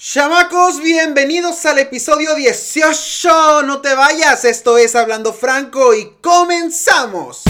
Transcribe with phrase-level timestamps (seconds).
[0.00, 3.62] Chamacos, bienvenidos al episodio 18.
[3.64, 7.42] No te vayas, esto es Hablando Franco y comenzamos.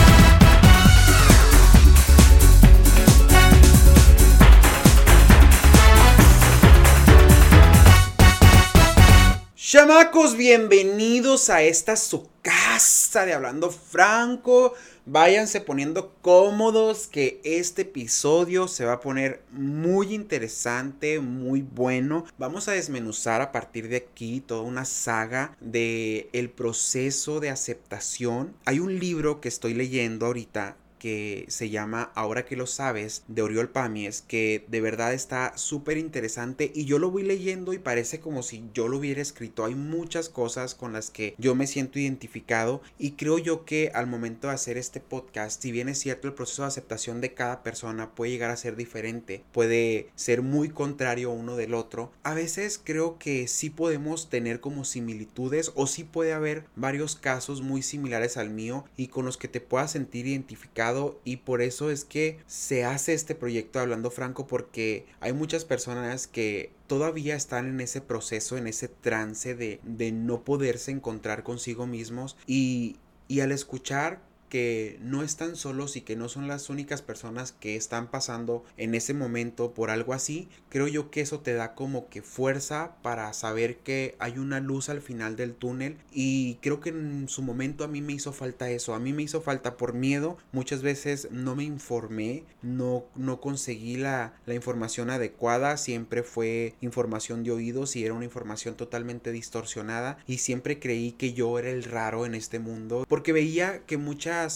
[9.71, 14.72] Chamacos, bienvenidos a esta su casa de Hablando Franco.
[15.04, 22.24] Váyanse poniendo cómodos que este episodio se va a poner muy interesante, muy bueno.
[22.38, 28.54] Vamos a desmenuzar a partir de aquí toda una saga de el proceso de aceptación.
[28.64, 33.43] Hay un libro que estoy leyendo ahorita que se llama Ahora que lo sabes de
[33.43, 38.21] Oriol Pamies que de verdad está súper interesante y yo lo voy leyendo y parece
[38.21, 39.65] como si yo lo hubiera escrito.
[39.65, 44.07] Hay muchas cosas con las que yo me siento identificado y creo yo que al
[44.07, 47.62] momento de hacer este podcast, si bien es cierto el proceso de aceptación de cada
[47.62, 52.80] persona puede llegar a ser diferente, puede ser muy contrario uno del otro, a veces
[52.83, 58.37] creo que sí podemos tener como similitudes o sí puede haber varios casos muy similares
[58.37, 60.87] al mío y con los que te puedas sentir identificado
[61.24, 66.27] y por eso es que se hace este proyecto hablando franco porque hay muchas personas
[66.27, 71.86] que todavía están en ese proceso, en ese trance de, de no poderse encontrar consigo
[71.86, 72.97] mismos y,
[73.28, 77.77] y al escuchar que no están solos y que no son las únicas personas que
[77.77, 82.09] están pasando en ese momento por algo así, creo yo que eso te da como
[82.09, 85.99] que fuerza para saber que hay una luz al final del túnel.
[86.13, 89.23] Y creo que en su momento a mí me hizo falta eso, a mí me
[89.23, 95.11] hizo falta por miedo, muchas veces no me informé, no, no conseguí la, la información
[95.11, 100.19] adecuada, siempre fue información de oídos y era una información totalmente distorsionada.
[100.27, 103.97] Y siempre creí que yo era el raro en este mundo porque veía que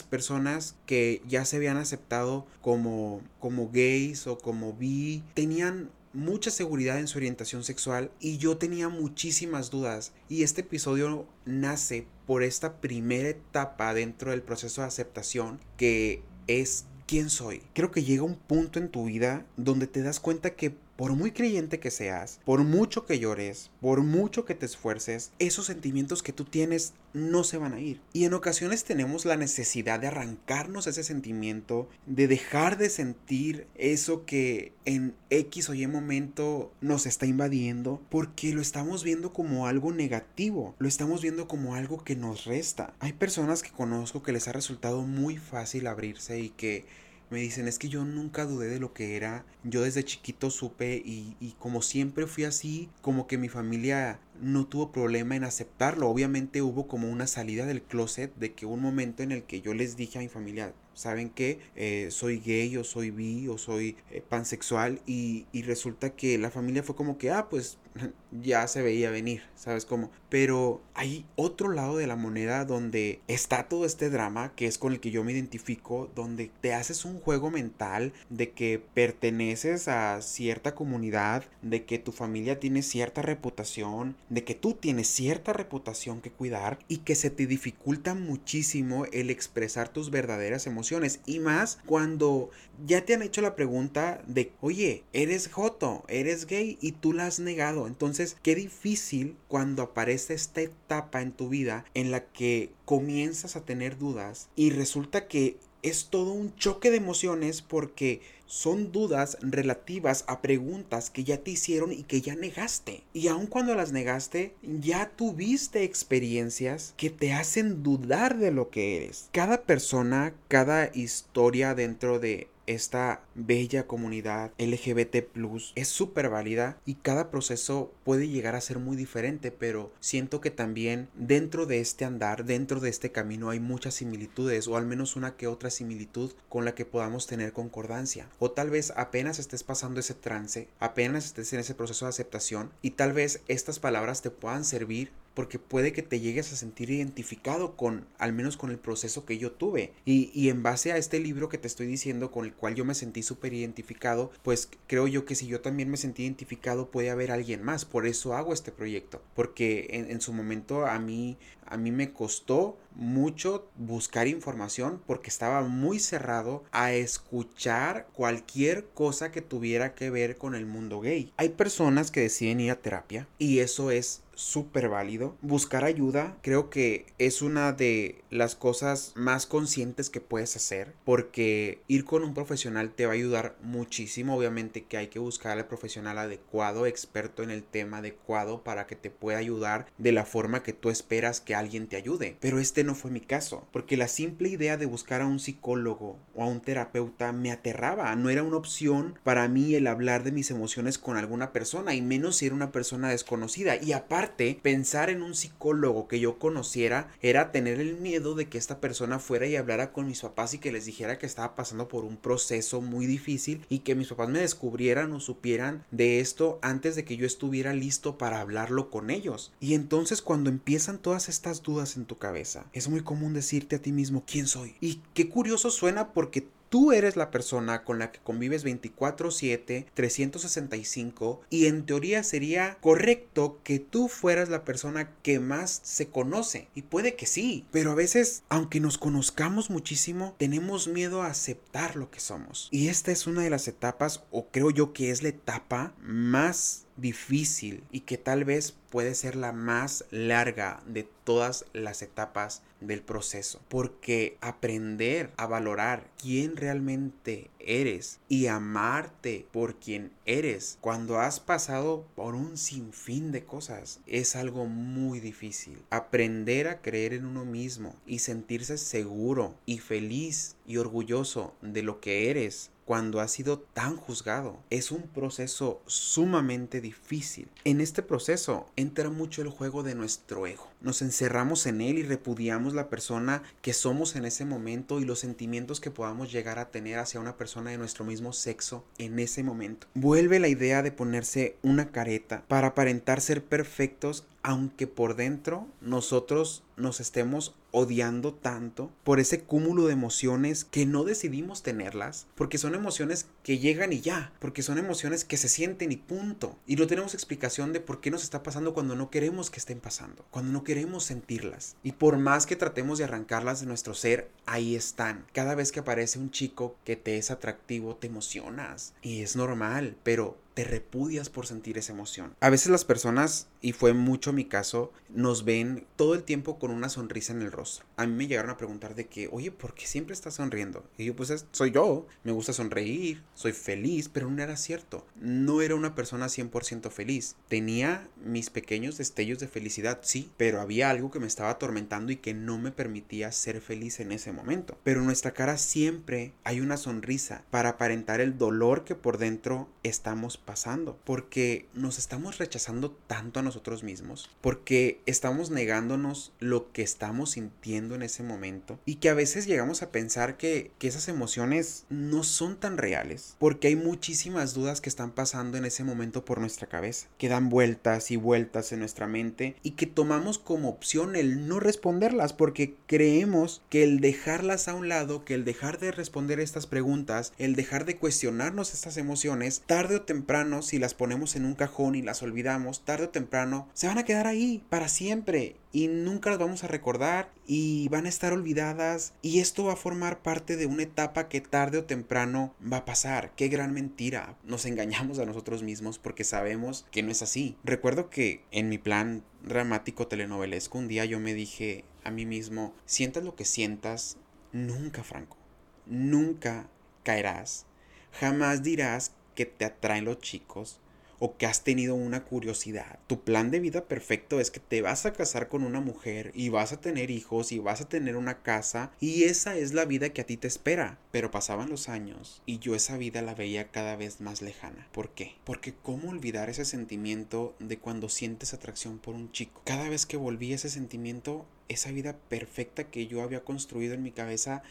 [0.09, 6.99] personas que ya se habían aceptado como, como gays o como bi tenían mucha seguridad
[6.99, 12.81] en su orientación sexual y yo tenía muchísimas dudas y este episodio nace por esta
[12.81, 17.63] primera etapa dentro del proceso de aceptación que es quién soy.
[17.75, 21.33] Creo que llega un punto en tu vida donde te das cuenta que por muy
[21.33, 26.33] creyente que seas, por mucho que llores, por mucho que te esfuerces, esos sentimientos que
[26.33, 28.01] tú tienes no se van a ir.
[28.13, 34.25] Y en ocasiones tenemos la necesidad de arrancarnos ese sentimiento, de dejar de sentir eso
[34.25, 39.93] que en X o Y momento nos está invadiendo, porque lo estamos viendo como algo
[39.93, 42.95] negativo, lo estamos viendo como algo que nos resta.
[43.01, 46.85] Hay personas que conozco que les ha resultado muy fácil abrirse y que
[47.33, 49.45] me dicen, es que yo nunca dudé de lo que era.
[49.65, 54.67] Yo desde chiquito supe y, y, como siempre fui así, como que mi familia no
[54.67, 56.09] tuvo problema en aceptarlo.
[56.09, 59.73] Obviamente hubo como una salida del closet de que un momento en el que yo
[59.73, 63.97] les dije a mi familia, saben que eh, soy gay o soy bi o soy
[64.11, 67.79] eh, pansexual y, y, resulta que la familia fue como que, ah, pues
[68.43, 70.11] ya se veía venir, ¿sabes cómo?
[70.29, 74.93] Pero hay otro lado de la moneda donde está todo este drama que es con
[74.93, 80.21] el que yo me identifico, donde te haces un juego mental de que perteneces a
[80.23, 86.23] cierta comunidad, de que tu familia tiene cierta reputación, de que tú tienes cierta reputación
[86.23, 91.81] que cuidar y que se te dificulta muchísimo el expresar tus verdaderas emociones y más
[91.85, 92.49] cuando
[92.87, 97.27] ya te han hecho la pregunta de, oye, eres joto, eres gay y tú la
[97.27, 97.87] has negado.
[97.87, 103.67] Entonces, qué difícil cuando aparece esta etapa en tu vida en la que comienzas a
[103.67, 108.23] tener dudas y resulta que es todo un choque de emociones porque
[108.53, 113.03] son dudas relativas a preguntas que ya te hicieron y que ya negaste.
[113.15, 118.99] Y aun cuando las negaste, ya tuviste experiencias que te hacen dudar de lo que
[118.99, 119.31] eres.
[119.33, 125.27] Cada persona, cada historia dentro de esta bella comunidad LGBT
[125.75, 130.51] es súper válida y cada proceso puede llegar a ser muy diferente, pero siento que
[130.51, 135.17] también dentro de este andar, dentro de este camino hay muchas similitudes o al menos
[135.17, 138.29] una que otra similitud con la que podamos tener concordancia.
[138.39, 142.71] O tal vez apenas estés pasando ese trance, apenas estés en ese proceso de aceptación
[142.83, 146.91] y tal vez estas palabras te puedan servir porque puede que te llegues a sentir
[146.91, 149.93] identificado con, al menos con el proceso que yo tuve.
[150.05, 152.85] Y, y en base a este libro que te estoy diciendo, con el cual yo
[152.85, 157.11] me sentí súper identificado, pues creo yo que si yo también me sentí identificado puede
[157.11, 157.85] haber alguien más.
[157.85, 159.23] Por eso hago este proyecto.
[159.35, 165.31] Porque en, en su momento a mí, a mí me costó mucho buscar información porque
[165.31, 171.33] estaba muy cerrado a escuchar cualquier cosa que tuviera que ver con el mundo gay.
[171.37, 175.37] Hay personas que deciden ir a terapia y eso es súper válido.
[175.41, 181.81] Buscar ayuda creo que es una de las cosas más conscientes que puedes hacer porque
[181.89, 184.37] ir con un profesional te va a ayudar muchísimo.
[184.37, 188.97] Obviamente que hay que buscar al profesional adecuado, experto en el tema adecuado para que
[188.97, 192.37] te pueda ayudar de la forma que tú esperas que alguien te ayude.
[192.41, 196.19] Pero este no fue mi caso porque la simple idea de buscar a un psicólogo
[196.35, 198.15] o a un terapeuta me aterraba.
[198.17, 202.03] No era una opción para mí el hablar de mis emociones con alguna persona y
[202.03, 203.77] menos si era una persona desconocida.
[203.77, 204.32] Y aparte,
[204.63, 209.19] pensar en un psicólogo que yo conociera era tener el miedo de que esta persona
[209.19, 212.17] fuera y hablara con mis papás y que les dijera que estaba pasando por un
[212.17, 217.05] proceso muy difícil y que mis papás me descubrieran o supieran de esto antes de
[217.05, 219.53] que yo estuviera listo para hablarlo con ellos.
[219.61, 223.83] Y entonces cuando empiezan todas estas dudas en tu cabeza, es muy común decirte a
[223.83, 224.75] ti mismo quién soy.
[224.81, 231.43] Y qué curioso suena porque Tú eres la persona con la que convives 24/7, 365
[231.51, 236.69] y en teoría sería correcto que tú fueras la persona que más se conoce.
[236.75, 241.95] Y puede que sí, pero a veces, aunque nos conozcamos muchísimo, tenemos miedo a aceptar
[241.97, 242.69] lo que somos.
[242.71, 246.87] Y esta es una de las etapas, o creo yo que es la etapa más
[246.97, 253.03] difícil y que tal vez puede ser la más larga de todas las etapas del
[253.03, 253.61] proceso.
[253.69, 262.07] Porque aprender a valorar quién realmente eres y amarte por quien eres cuando has pasado
[262.15, 265.79] por un sinfín de cosas es algo muy difícil.
[265.91, 272.01] Aprender a creer en uno mismo y sentirse seguro y feliz y orgulloso de lo
[272.01, 274.59] que eres cuando ha sido tan juzgado.
[274.71, 277.49] Es un proceso sumamente difícil.
[277.65, 280.72] En este proceso entra mucho el juego de nuestro ego.
[280.83, 285.21] Nos encerramos en él y repudiamos la persona que somos en ese momento y los
[285.21, 289.45] sentimientos que podamos llegar a tener hacia una persona de nuestro mismo sexo en ese
[289.45, 289.87] momento.
[289.95, 296.65] Vuelve la idea de ponerse una careta para aparentar ser perfectos aunque por dentro nosotros
[296.77, 302.75] nos estemos odiando tanto por ese cúmulo de emociones que no decidimos tenerlas, porque son
[302.75, 306.59] emociones que llegan y ya, porque son emociones que se sienten y punto.
[306.67, 309.81] Y no tenemos explicación de por qué nos está pasando cuando no queremos que estén
[309.81, 310.72] pasando, cuando no queremos
[311.05, 311.77] sentirlas.
[311.83, 315.27] Y por más que tratemos de arrancarlas de nuestro ser, ahí están.
[315.33, 318.95] Cada vez que aparece un chico que te es atractivo, te emocionas.
[319.03, 322.35] Y es normal, pero te repudias por sentir esa emoción.
[322.41, 326.71] A veces las personas, y fue mucho mi caso, nos ven todo el tiempo con
[326.71, 327.87] una sonrisa en el rostro.
[328.03, 330.85] A mí me llegaron a preguntar de que, oye, ¿por qué siempre estás sonriendo?
[330.99, 335.07] Y yo, pues soy yo, me gusta sonreír, soy feliz, pero no era cierto.
[335.15, 337.37] No era una persona 100% feliz.
[337.47, 342.17] Tenía mis pequeños destellos de felicidad, sí, pero había algo que me estaba atormentando y
[342.17, 344.77] que no me permitía ser feliz en ese momento.
[344.83, 349.69] Pero en nuestra cara siempre hay una sonrisa para aparentar el dolor que por dentro
[349.85, 356.83] estamos pasando, porque nos estamos rechazando tanto a nosotros mismos, porque estamos negándonos lo que
[356.83, 361.09] estamos sintiendo en ese momento y que a veces llegamos a pensar que, que esas
[361.09, 366.25] emociones no son tan reales, porque hay muchísimas dudas que están pasando en ese momento
[366.25, 370.69] por nuestra cabeza, que dan vueltas y vueltas en nuestra mente y que tomamos como
[370.69, 375.79] opción el no responderlas porque creemos que el dejarlas a un lado, que el dejar
[375.79, 380.95] de responder estas preguntas, el dejar de cuestionarnos estas emociones, tarde o temprano si las
[380.95, 384.65] ponemos en un cajón y las olvidamos, tarde o temprano, se van a quedar ahí
[384.69, 389.65] para siempre y nunca las vamos a recordar y van a estar olvidadas y esto
[389.65, 393.33] va a formar parte de una etapa que tarde o temprano va a pasar.
[393.35, 394.37] Qué gran mentira.
[394.45, 397.57] Nos engañamos a nosotros mismos porque sabemos que no es así.
[397.65, 402.75] Recuerdo que en mi plan dramático telenovelesco un día yo me dije a mí mismo,
[402.85, 404.19] sientas lo que sientas,
[404.53, 405.39] nunca Franco,
[405.87, 406.69] nunca
[407.03, 407.67] caerás.
[408.13, 410.82] Jamás dirás que te atraen los chicos
[411.25, 412.99] o que has tenido una curiosidad.
[413.07, 416.49] Tu plan de vida perfecto es que te vas a casar con una mujer y
[416.49, 420.09] vas a tener hijos y vas a tener una casa y esa es la vida
[420.09, 420.99] que a ti te espera.
[421.13, 424.89] Pero pasaban los años y yo esa vida la veía cada vez más lejana.
[424.91, 425.37] ¿Por qué?
[425.45, 429.63] Porque cómo olvidar ese sentimiento de cuando sientes atracción por un chico.
[429.65, 434.11] Cada vez que volví ese sentimiento, esa vida perfecta que yo había construido en mi
[434.11, 434.65] cabeza,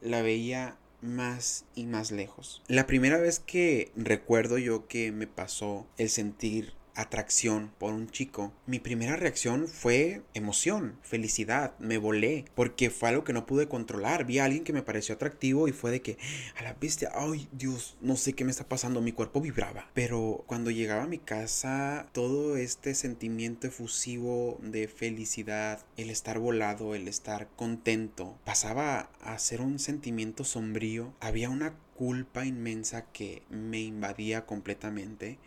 [0.00, 2.62] la veía más y más lejos.
[2.68, 8.52] La primera vez que recuerdo yo que me pasó el sentir atracción por un chico,
[8.66, 14.24] mi primera reacción fue emoción, felicidad, me volé, porque fue algo que no pude controlar.
[14.24, 16.18] Vi a alguien que me pareció atractivo y fue de que,
[16.56, 19.90] a la bestia, ay Dios, no sé qué me está pasando, mi cuerpo vibraba.
[19.94, 26.94] Pero cuando llegaba a mi casa, todo este sentimiento efusivo de felicidad, el estar volado,
[26.94, 31.14] el estar contento, pasaba a ser un sentimiento sombrío.
[31.20, 35.38] Había una culpa inmensa que me invadía completamente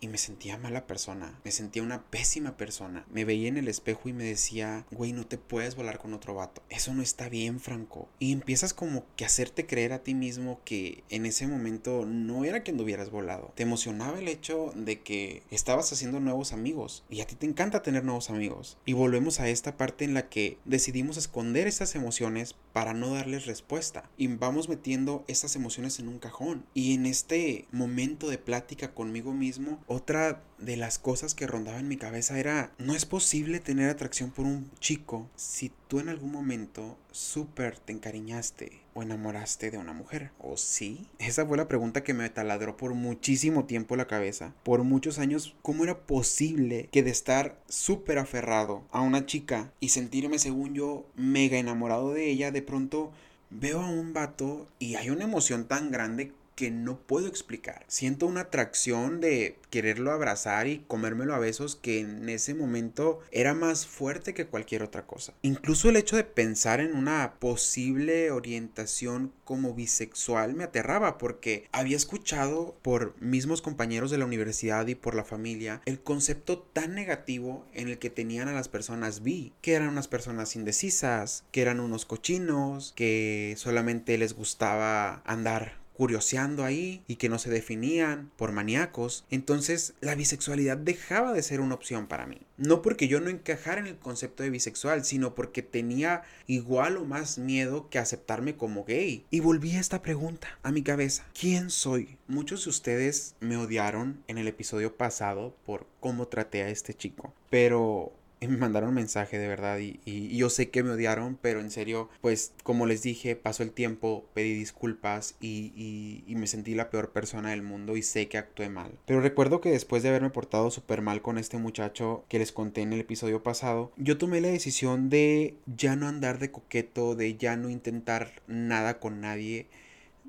[0.00, 3.06] y me sentía mala persona, me sentía una pésima persona.
[3.10, 6.34] Me veía en el espejo y me decía, güey, no te puedes volar con otro
[6.34, 6.62] vato.
[6.68, 8.08] Eso no está bien, Franco.
[8.18, 12.62] Y empiezas como que hacerte creer a ti mismo que en ese momento no era
[12.62, 13.52] que anduvieras volado.
[13.54, 17.82] Te emocionaba el hecho de que estabas haciendo nuevos amigos y a ti te encanta
[17.82, 18.78] tener nuevos amigos.
[18.84, 23.46] Y volvemos a esta parte en la que decidimos esconder estas emociones para no darles
[23.46, 24.10] respuesta.
[24.16, 26.66] Y vamos metiendo estas emociones en un cajón.
[26.74, 31.88] Y en este momento de plática conmigo mismo, otra de las cosas que rondaba en
[31.88, 36.32] mi cabeza era, no es posible tener atracción por un chico si tú en algún
[36.32, 40.32] momento súper te encariñaste o enamoraste de una mujer.
[40.38, 41.06] ¿O sí?
[41.18, 44.52] Esa fue la pregunta que me taladró por muchísimo tiempo la cabeza.
[44.64, 49.88] Por muchos años, ¿cómo era posible que de estar súper aferrado a una chica y
[49.88, 53.12] sentirme, según yo, mega enamorado de ella, de pronto
[53.48, 57.84] veo a un vato y hay una emoción tan grande que no puedo explicar.
[57.86, 63.54] Siento una atracción de quererlo abrazar y comérmelo a besos que en ese momento era
[63.54, 65.34] más fuerte que cualquier otra cosa.
[65.42, 71.96] Incluso el hecho de pensar en una posible orientación como bisexual me aterraba porque había
[71.96, 77.66] escuchado por mismos compañeros de la universidad y por la familia el concepto tan negativo
[77.74, 81.80] en el que tenían a las personas bi, que eran unas personas indecisas, que eran
[81.80, 88.52] unos cochinos, que solamente les gustaba andar curioseando ahí y que no se definían por
[88.52, 92.40] maníacos, entonces la bisexualidad dejaba de ser una opción para mí.
[92.58, 97.04] No porque yo no encajara en el concepto de bisexual, sino porque tenía igual o
[97.04, 99.24] más miedo que aceptarme como gay.
[99.30, 101.26] Y volví a esta pregunta a mi cabeza.
[101.38, 102.18] ¿Quién soy?
[102.28, 107.34] Muchos de ustedes me odiaron en el episodio pasado por cómo traté a este chico,
[107.50, 111.70] pero me mandaron un mensaje de verdad y, yo sé que me odiaron, pero en
[111.70, 117.12] serio, pues como les dije, pasó el tiempo, pedí disculpas y, me sentí la peor
[117.12, 118.92] persona del mundo y sé que actué mal.
[119.06, 122.82] Pero recuerdo que después de haberme portado súper mal con este muchacho que les conté
[122.82, 127.36] en el episodio pasado, yo tomé la decisión de ya no andar de coqueto, de
[127.36, 129.66] ya no intentar nada con nadie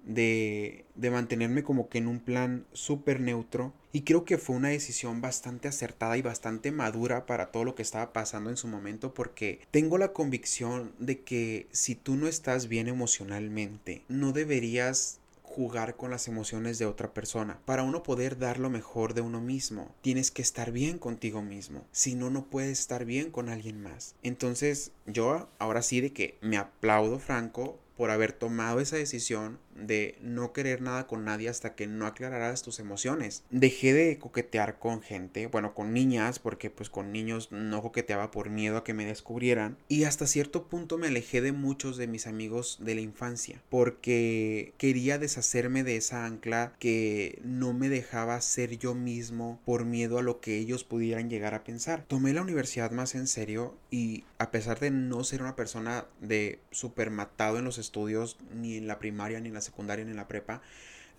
[0.07, 4.69] de, de mantenerme como que en un plan súper neutro y creo que fue una
[4.69, 9.11] decisión bastante acertada y bastante madura para todo lo que estaba pasando en su momento
[9.11, 15.95] porque tengo la convicción de que si tú no estás bien emocionalmente no deberías jugar
[15.95, 17.59] con las emociones de otra persona.
[17.65, 21.83] Para uno poder dar lo mejor de uno mismo, tienes que estar bien contigo mismo.
[21.91, 24.13] Si no, no puedes estar bien con alguien más.
[24.21, 30.17] Entonces, yo ahora sí de que me aplaudo, Franco, por haber tomado esa decisión de
[30.21, 33.43] no querer nada con nadie hasta que no aclararas tus emociones.
[33.49, 38.49] Dejé de coquetear con gente, bueno, con niñas, porque pues con niños no coqueteaba por
[38.49, 39.77] miedo a que me descubrieran.
[39.87, 44.73] Y hasta cierto punto me alejé de muchos de mis amigos de la infancia, porque
[44.77, 50.23] quería deshacerme de esa ancla que no me dejaba ser yo mismo por miedo a
[50.23, 52.05] lo que ellos pudieran llegar a pensar.
[52.07, 56.59] Tomé la universidad más en serio y a pesar de no ser una persona de
[56.71, 60.27] super matado en los estudios, ni en la primaria, ni en la secundaria, en la
[60.27, 60.61] prepa,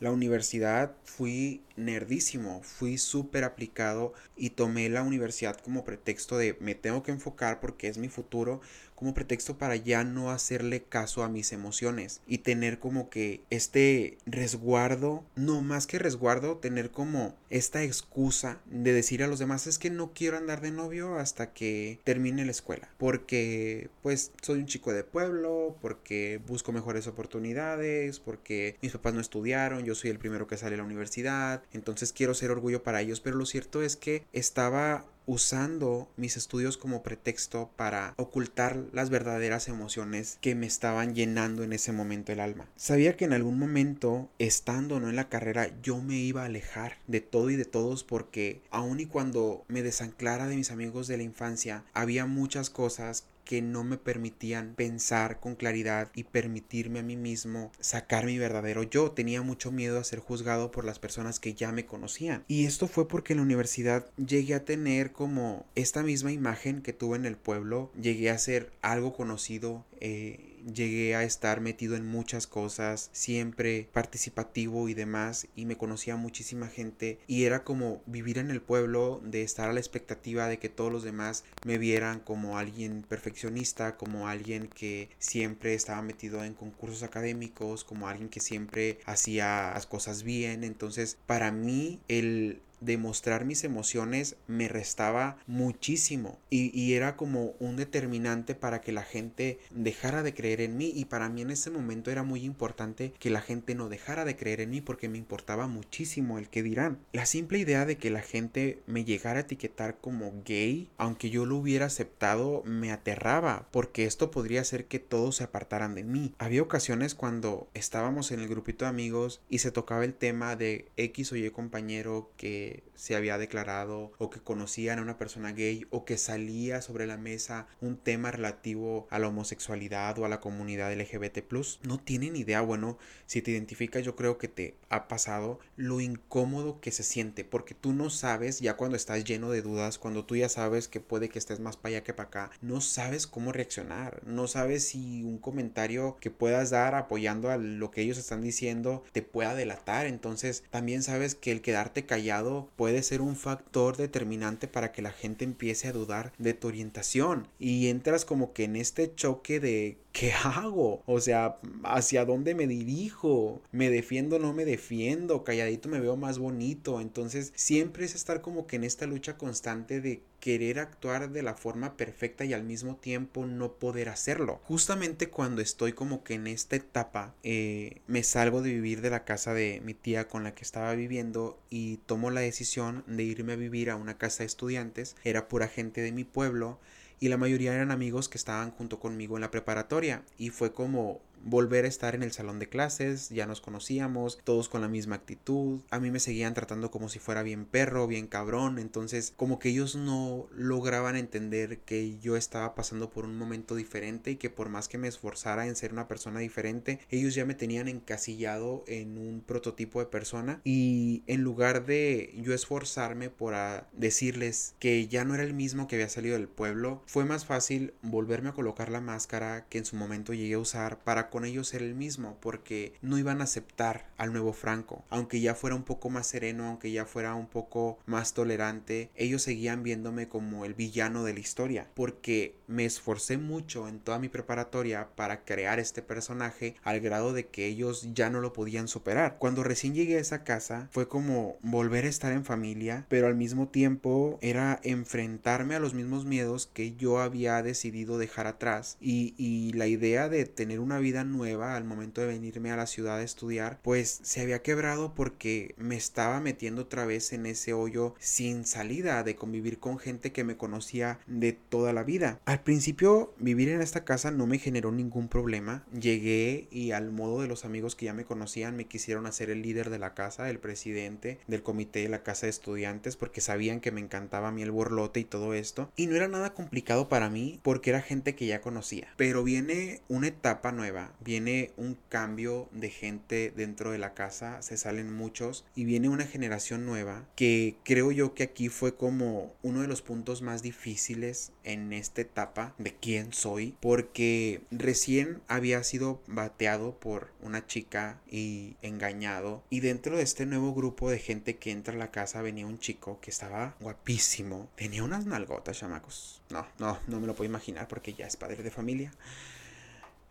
[0.00, 6.75] la universidad fui nerdísimo, fui súper aplicado y tomé la universidad como pretexto de me
[6.76, 8.61] tengo que enfocar porque es mi futuro,
[8.99, 14.19] como pretexto para ya no hacerle caso a mis emociones y tener como que este
[14.26, 19.78] resguardo, no más que resguardo, tener como esta excusa de decir a los demás es
[19.78, 24.67] que no quiero andar de novio hasta que termine la escuela, porque pues soy un
[24.67, 30.19] chico de pueblo, porque busco mejores oportunidades, porque mis papás no estudiaron, yo soy el
[30.19, 33.81] primero que sale a la universidad, entonces quiero ser orgullo para ellos, pero lo cierto
[33.81, 40.66] es que estaba usando mis estudios como pretexto para ocultar las verdaderas emociones que me
[40.66, 42.66] estaban llenando en ese momento el alma.
[42.76, 46.97] Sabía que en algún momento, estando no en la carrera, yo me iba a alejar
[47.06, 51.18] de todo y de todos porque aun y cuando me desanclara de mis amigos de
[51.18, 57.02] la infancia, había muchas cosas que no me permitían pensar con claridad y permitirme a
[57.02, 59.12] mí mismo sacar mi verdadero yo.
[59.12, 62.45] Tenía mucho miedo a ser juzgado por las personas que ya me conocían.
[62.47, 66.93] Y esto fue porque en la universidad llegué a tener como esta misma imagen que
[66.93, 67.90] tuve en el pueblo.
[67.99, 69.87] Llegué a ser algo conocido.
[70.00, 76.16] Eh, llegué a estar metido en muchas cosas, siempre participativo y demás, y me conocía
[76.16, 80.58] muchísima gente y era como vivir en el pueblo, de estar a la expectativa de
[80.58, 86.44] que todos los demás me vieran como alguien perfeccionista, como alguien que siempre estaba metido
[86.44, 92.60] en concursos académicos, como alguien que siempre hacía las cosas bien, entonces para mí el
[92.80, 99.02] demostrar mis emociones me restaba muchísimo y, y era como un determinante para que la
[99.02, 103.12] gente dejara de creer en mí y para mí en ese momento era muy importante
[103.18, 106.62] que la gente no dejara de creer en mí porque me importaba muchísimo el que
[106.62, 106.99] dirán.
[107.12, 111.47] La simple idea de que la gente me llegara a etiquetar como gay, aunque yo
[111.47, 116.35] lo hubiera aceptado, me aterraba porque esto podría hacer que todos se apartaran de mí.
[116.38, 120.88] Había ocasiones cuando estábamos en el grupito de amigos y se tocaba el tema de
[120.97, 125.87] X o Y compañero que se había declarado o que conocían a una persona gay
[125.90, 130.40] o que salía sobre la mesa un tema relativo a la homosexualidad o a la
[130.40, 131.44] comunidad LGBT+.
[131.82, 136.80] No tienen idea, bueno, si te identificas yo creo que te ha pasado lo incómodo
[136.80, 140.37] que se siente porque tú no sabes ya cuando estás lleno de dudas, cuando tú
[140.37, 143.52] ya sabes que puede que estés más para allá que para acá, no sabes cómo
[143.52, 148.42] reaccionar, no sabes si un comentario que puedas dar apoyando a lo que ellos están
[148.42, 153.97] diciendo te pueda delatar, entonces también sabes que el quedarte callado puede ser un factor
[153.97, 158.65] determinante para que la gente empiece a dudar de tu orientación y entras como que
[158.65, 161.03] en este choque de ¿qué hago?
[161.07, 163.62] O sea, ¿hacia dónde me dirijo?
[163.71, 165.45] ¿Me defiendo o no me defiendo?
[165.45, 167.00] Calladito me veo más bonito.
[167.00, 171.54] Entonces, siempre es estar como que en esta lucha constante de querer actuar de la
[171.54, 174.61] forma perfecta y al mismo tiempo no poder hacerlo.
[174.64, 179.25] Justamente cuando estoy como que en esta etapa, eh, me salgo de vivir de la
[179.25, 183.54] casa de mi tía con la que estaba viviendo y tomo la decisión de irme
[183.54, 185.16] a vivir a una casa de estudiantes.
[185.25, 186.78] Era pura gente de mi pueblo
[187.21, 191.21] y la mayoría eran amigos que estaban junto conmigo en la preparatoria y fue como
[191.45, 195.16] volver a estar en el salón de clases, ya nos conocíamos, todos con la misma
[195.16, 199.59] actitud, a mí me seguían tratando como si fuera bien perro, bien cabrón, entonces como
[199.59, 204.50] que ellos no lograban entender que yo estaba pasando por un momento diferente y que
[204.50, 208.85] por más que me esforzara en ser una persona diferente, ellos ya me tenían encasillado
[208.87, 213.49] en un prototipo de persona y en lugar de yo esforzarme por
[213.92, 217.95] decirles que ya no era el mismo que había salido del pueblo, fue más fácil
[218.02, 221.73] volverme a colocar la máscara que en su momento llegué a usar para con ellos
[221.75, 225.04] era el mismo, porque no iban a aceptar al nuevo Franco.
[225.11, 229.42] Aunque ya fuera un poco más sereno, aunque ya fuera un poco más tolerante, ellos
[229.42, 234.28] seguían viéndome como el villano de la historia, porque me esforcé mucho en toda mi
[234.28, 239.37] preparatoria para crear este personaje al grado de que ellos ya no lo podían superar.
[239.38, 243.35] Cuando recién llegué a esa casa fue como volver a estar en familia, pero al
[243.35, 249.35] mismo tiempo era enfrentarme a los mismos miedos que yo había decidido dejar atrás y,
[249.37, 253.18] y la idea de tener una vida nueva al momento de venirme a la ciudad
[253.18, 258.14] a estudiar, pues se había quebrado porque me estaba metiendo otra vez en ese hoyo
[258.18, 262.40] sin salida de convivir con gente que me conocía de toda la vida.
[262.44, 265.85] Al principio vivir en esta casa no me generó ningún problema.
[265.92, 269.62] Llegué y al modo de los amigos que ya me conocían me quisieron hacer el
[269.62, 273.81] líder de la casa, el presidente del comité de la casa de estudiantes porque sabían
[273.81, 275.90] que me encantaba a mí el borlote y todo esto.
[275.96, 279.09] Y no era nada complicado para mí porque era gente que ya conocía.
[279.16, 284.77] Pero viene una etapa nueva viene un cambio de gente dentro de la casa, se
[284.77, 289.83] salen muchos y viene una generación nueva que creo yo que aquí fue como uno
[289.83, 296.23] de los puntos más difíciles en esta etapa de quién soy, porque recién había sido
[296.27, 301.71] bateado por una chica y engañado y dentro de este nuevo grupo de gente que
[301.71, 306.42] entra a la casa venía un chico que estaba guapísimo, tenía unas nalgotas, chamacos.
[306.51, 309.12] No, no, no me lo puedo imaginar porque ya es padre de familia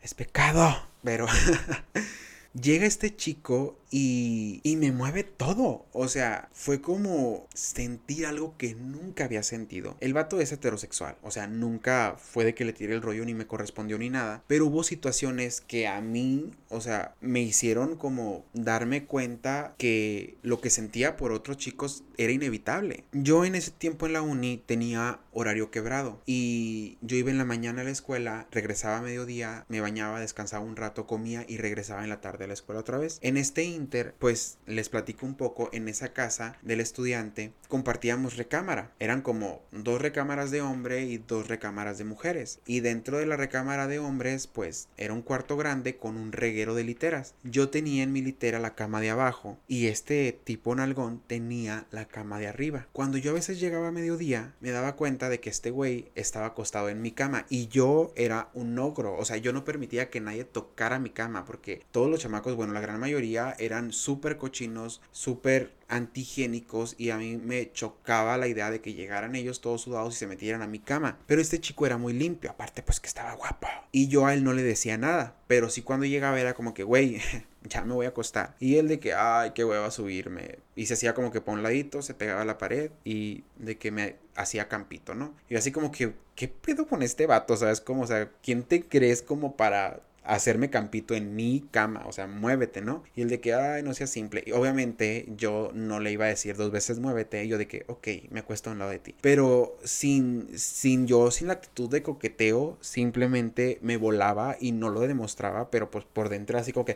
[0.02, 1.28] es pecado, pero
[2.62, 5.86] llega este chico y, y, me mueve todo.
[5.93, 9.96] O sea, fue como sentir algo que nunca había sentido.
[10.02, 13.34] El vato es heterosexual, o sea, nunca fue de que le tiré el rollo ni
[13.34, 14.43] me correspondió ni nada.
[14.48, 20.60] Pero hubo situaciones que a mí, o sea, me hicieron como darme cuenta que lo
[20.60, 23.06] que sentía por otros chicos era inevitable.
[23.13, 27.46] Yo en ese tiempo en la uni tenía horario quebrado y yo iba en la
[27.46, 32.04] mañana a la escuela, regresaba a mediodía, me bañaba, descansaba un rato, comía y regresaba
[32.04, 33.20] en la tarde la escuela otra vez.
[33.22, 38.92] En este Inter, pues les platico un poco, en esa casa del estudiante compartíamos recámara.
[39.00, 42.60] Eran como dos recámaras de hombre y dos recámaras de mujeres.
[42.66, 46.76] Y dentro de la recámara de hombres, pues era un cuarto grande con un reguero
[46.76, 47.36] de literas.
[47.44, 52.08] Yo tenía en mi litera la cama de abajo y este tipo nalgón tenía la
[52.08, 52.88] cama de arriba.
[52.94, 56.48] Cuando yo a veces llegaba a mediodía, me daba cuenta de que este güey estaba
[56.48, 59.16] acostado en mi cama y yo era un ogro.
[59.18, 62.73] O sea, yo no permitía que nadie tocara mi cama porque todos los chamacos, bueno,
[62.73, 68.71] la gran mayoría eran súper cochinos, súper antigénicos y a mí me chocaba la idea
[68.71, 71.17] de que llegaran ellos todos sudados y se metieran a mi cama.
[71.28, 73.67] Pero este chico era muy limpio, aparte pues que estaba guapo.
[73.91, 76.84] Y yo a él no le decía nada, pero sí cuando llegaba era como que,
[76.84, 77.21] güey,
[77.63, 78.56] ya me voy a acostar.
[78.60, 80.60] Y él de que, ay, qué hueva subirme.
[80.76, 83.78] Y se hacía como que por un ladito, se pegaba a la pared y de
[83.78, 85.34] que me hacía campito, ¿no?
[85.50, 87.58] Y así como que, ¿qué pedo con este vato?
[87.58, 87.82] ¿Sabes?
[87.82, 92.28] Como, o sea, ¿quién te crees como para hacerme campito en mi cama, o sea,
[92.28, 93.04] muévete, ¿no?
[93.16, 94.44] Y el de que, ay, no sea simple.
[94.46, 98.08] Y obviamente yo no le iba a decir dos veces muévete, yo de que, ok,
[98.30, 99.16] me acuesto a un lado de ti.
[99.22, 105.02] Pero sin, sin yo, sin la actitud de coqueteo, simplemente me volaba y no lo
[105.02, 106.96] demostraba, pero pues por dentro así como que,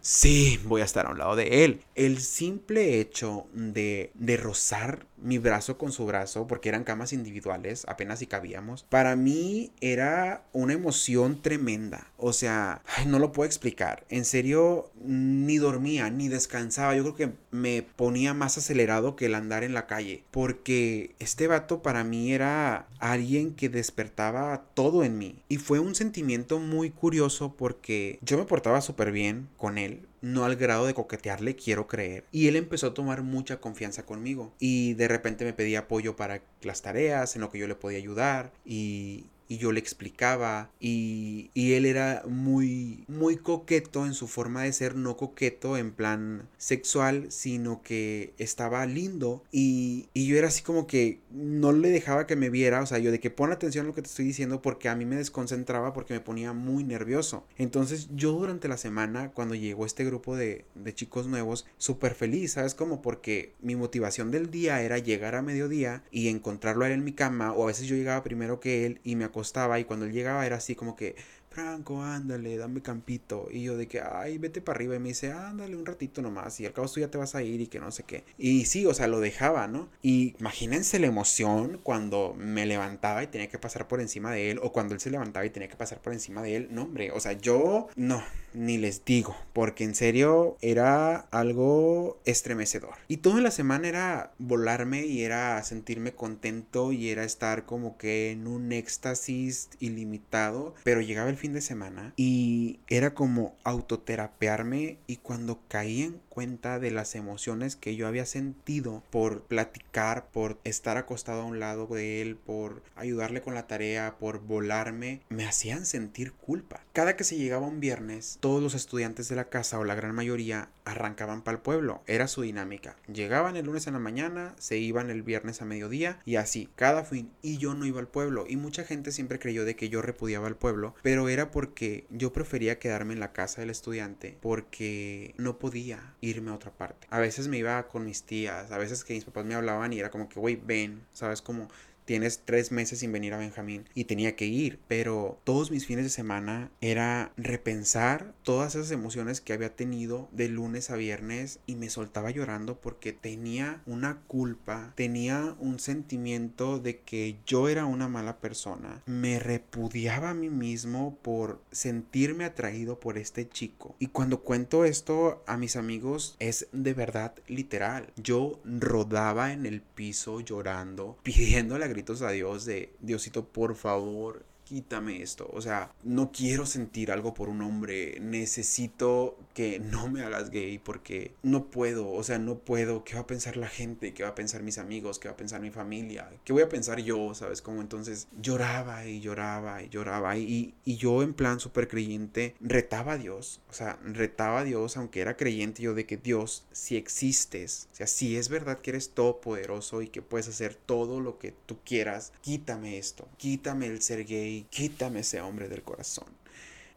[0.00, 1.80] sí, voy a estar a un lado de él.
[1.94, 7.84] El simple hecho de, de rozar mi brazo con su brazo, porque eran camas individuales,
[7.88, 12.12] apenas si cabíamos, para mí era una emoción tremenda.
[12.16, 14.04] O sea, no lo puedo explicar.
[14.08, 16.94] En serio, ni dormía, ni descansaba.
[16.94, 21.46] Yo creo que me ponía más acelerado que el andar en la calle, porque este
[21.46, 25.42] vato para mí era alguien que despertaba todo en mí.
[25.48, 29.87] Y fue un sentimiento muy curioso porque yo me portaba súper bien con él,
[30.20, 32.24] no al grado de coquetearle, quiero creer.
[32.32, 34.52] Y él empezó a tomar mucha confianza conmigo.
[34.58, 37.98] Y de repente me pedía apoyo para las tareas, en lo que yo le podía
[37.98, 38.52] ayudar.
[38.64, 44.62] Y, y yo le explicaba y, y, él era muy muy coqueto en su forma
[44.62, 50.48] de ser no coqueto en plan sexual sino que estaba lindo y, y yo era
[50.48, 53.50] así como que no le dejaba que me viera o sea yo de que pon
[53.50, 56.52] atención a lo que te estoy diciendo porque a mí me desconcentraba porque me ponía
[56.52, 57.44] muy nervioso.
[57.56, 62.52] Entonces yo durante la semana cuando llegó este grupo de, de chicos nuevos súper feliz
[62.52, 66.94] sabes como porque mi motivación del día era llegar a mediodía y encontrarlo a él
[66.94, 69.37] en mi cama o a veces yo llegaba primero que él y me acostaba
[69.80, 71.16] y cuando llegaba era así como que
[71.58, 73.48] Franco, ándale, dame campito.
[73.50, 74.94] Y yo de que, ay, vete para arriba.
[74.94, 76.60] Y me dice, ándale un ratito nomás.
[76.60, 78.22] Y al cabo tú ya te vas a ir y que no sé qué.
[78.38, 79.88] Y sí, o sea, lo dejaba, ¿no?
[80.00, 84.60] Y imagínense la emoción cuando me levantaba y tenía que pasar por encima de él.
[84.62, 86.68] O cuando él se levantaba y tenía que pasar por encima de él.
[86.70, 88.22] No, hombre, o sea, yo no,
[88.54, 89.34] ni les digo.
[89.52, 92.94] Porque en serio era algo estremecedor.
[93.08, 98.30] Y toda la semana era volarme y era sentirme contento y era estar como que
[98.30, 100.76] en un éxtasis ilimitado.
[100.84, 106.78] Pero llegaba el fin de semana y era como autoterapearme y cuando caí en cuenta
[106.78, 111.86] de las emociones que yo había sentido por platicar, por estar acostado a un lado
[111.86, 116.80] de él, por ayudarle con la tarea, por volarme, me hacían sentir culpa.
[116.92, 120.14] Cada que se llegaba un viernes, todos los estudiantes de la casa o la gran
[120.14, 122.02] mayoría arrancaban para el pueblo.
[122.06, 122.96] Era su dinámica.
[123.12, 127.04] Llegaban el lunes en la mañana, se iban el viernes a mediodía y así, cada
[127.04, 127.30] fin.
[127.42, 128.44] Y yo no iba al pueblo.
[128.48, 132.32] Y mucha gente siempre creyó de que yo repudiaba al pueblo, pero era porque yo
[132.32, 137.06] prefería quedarme en la casa del estudiante porque no podía irme a otra parte.
[137.10, 139.98] A veces me iba con mis tías, a veces que mis papás me hablaban y
[139.98, 141.42] era como que, güey, ven, ¿sabes?
[141.42, 141.68] Como
[142.08, 146.04] tienes tres meses sin venir a Benjamín y tenía que ir, pero todos mis fines
[146.04, 151.76] de semana era repensar todas esas emociones que había tenido de lunes a viernes y
[151.76, 158.08] me soltaba llorando porque tenía una culpa, tenía un sentimiento de que yo era una
[158.08, 163.96] mala persona, me repudiaba a mí mismo por sentirme atraído por este chico.
[163.98, 169.82] Y cuando cuento esto a mis amigos es de verdad literal, yo rodaba en el
[169.82, 171.86] piso llorando, pidiendo la
[172.22, 175.48] a Dios de Diosito, por favor, quítame esto.
[175.52, 178.18] O sea, no quiero sentir algo por un hombre.
[178.20, 182.10] Necesito que no me hagas gay porque no puedo.
[182.10, 183.02] O sea, no puedo.
[183.04, 184.12] ¿Qué va a pensar la gente?
[184.12, 185.18] ¿Qué va a pensar mis amigos?
[185.18, 186.28] ¿Qué va a pensar mi familia?
[186.44, 187.34] ¿Qué voy a pensar yo?
[187.34, 187.62] ¿Sabes?
[187.62, 190.36] Como entonces lloraba y lloraba y lloraba.
[190.36, 193.62] Y, y yo en plan súper creyente retaba a Dios.
[193.70, 197.96] O sea, retaba a Dios, aunque era creyente yo de que Dios, si existes, o
[197.96, 201.78] sea, si es verdad que eres todopoderoso y que puedes hacer todo lo que tú
[201.84, 203.28] quieras, quítame esto.
[203.38, 206.26] Quítame el ser gay quítame ese hombre del corazón.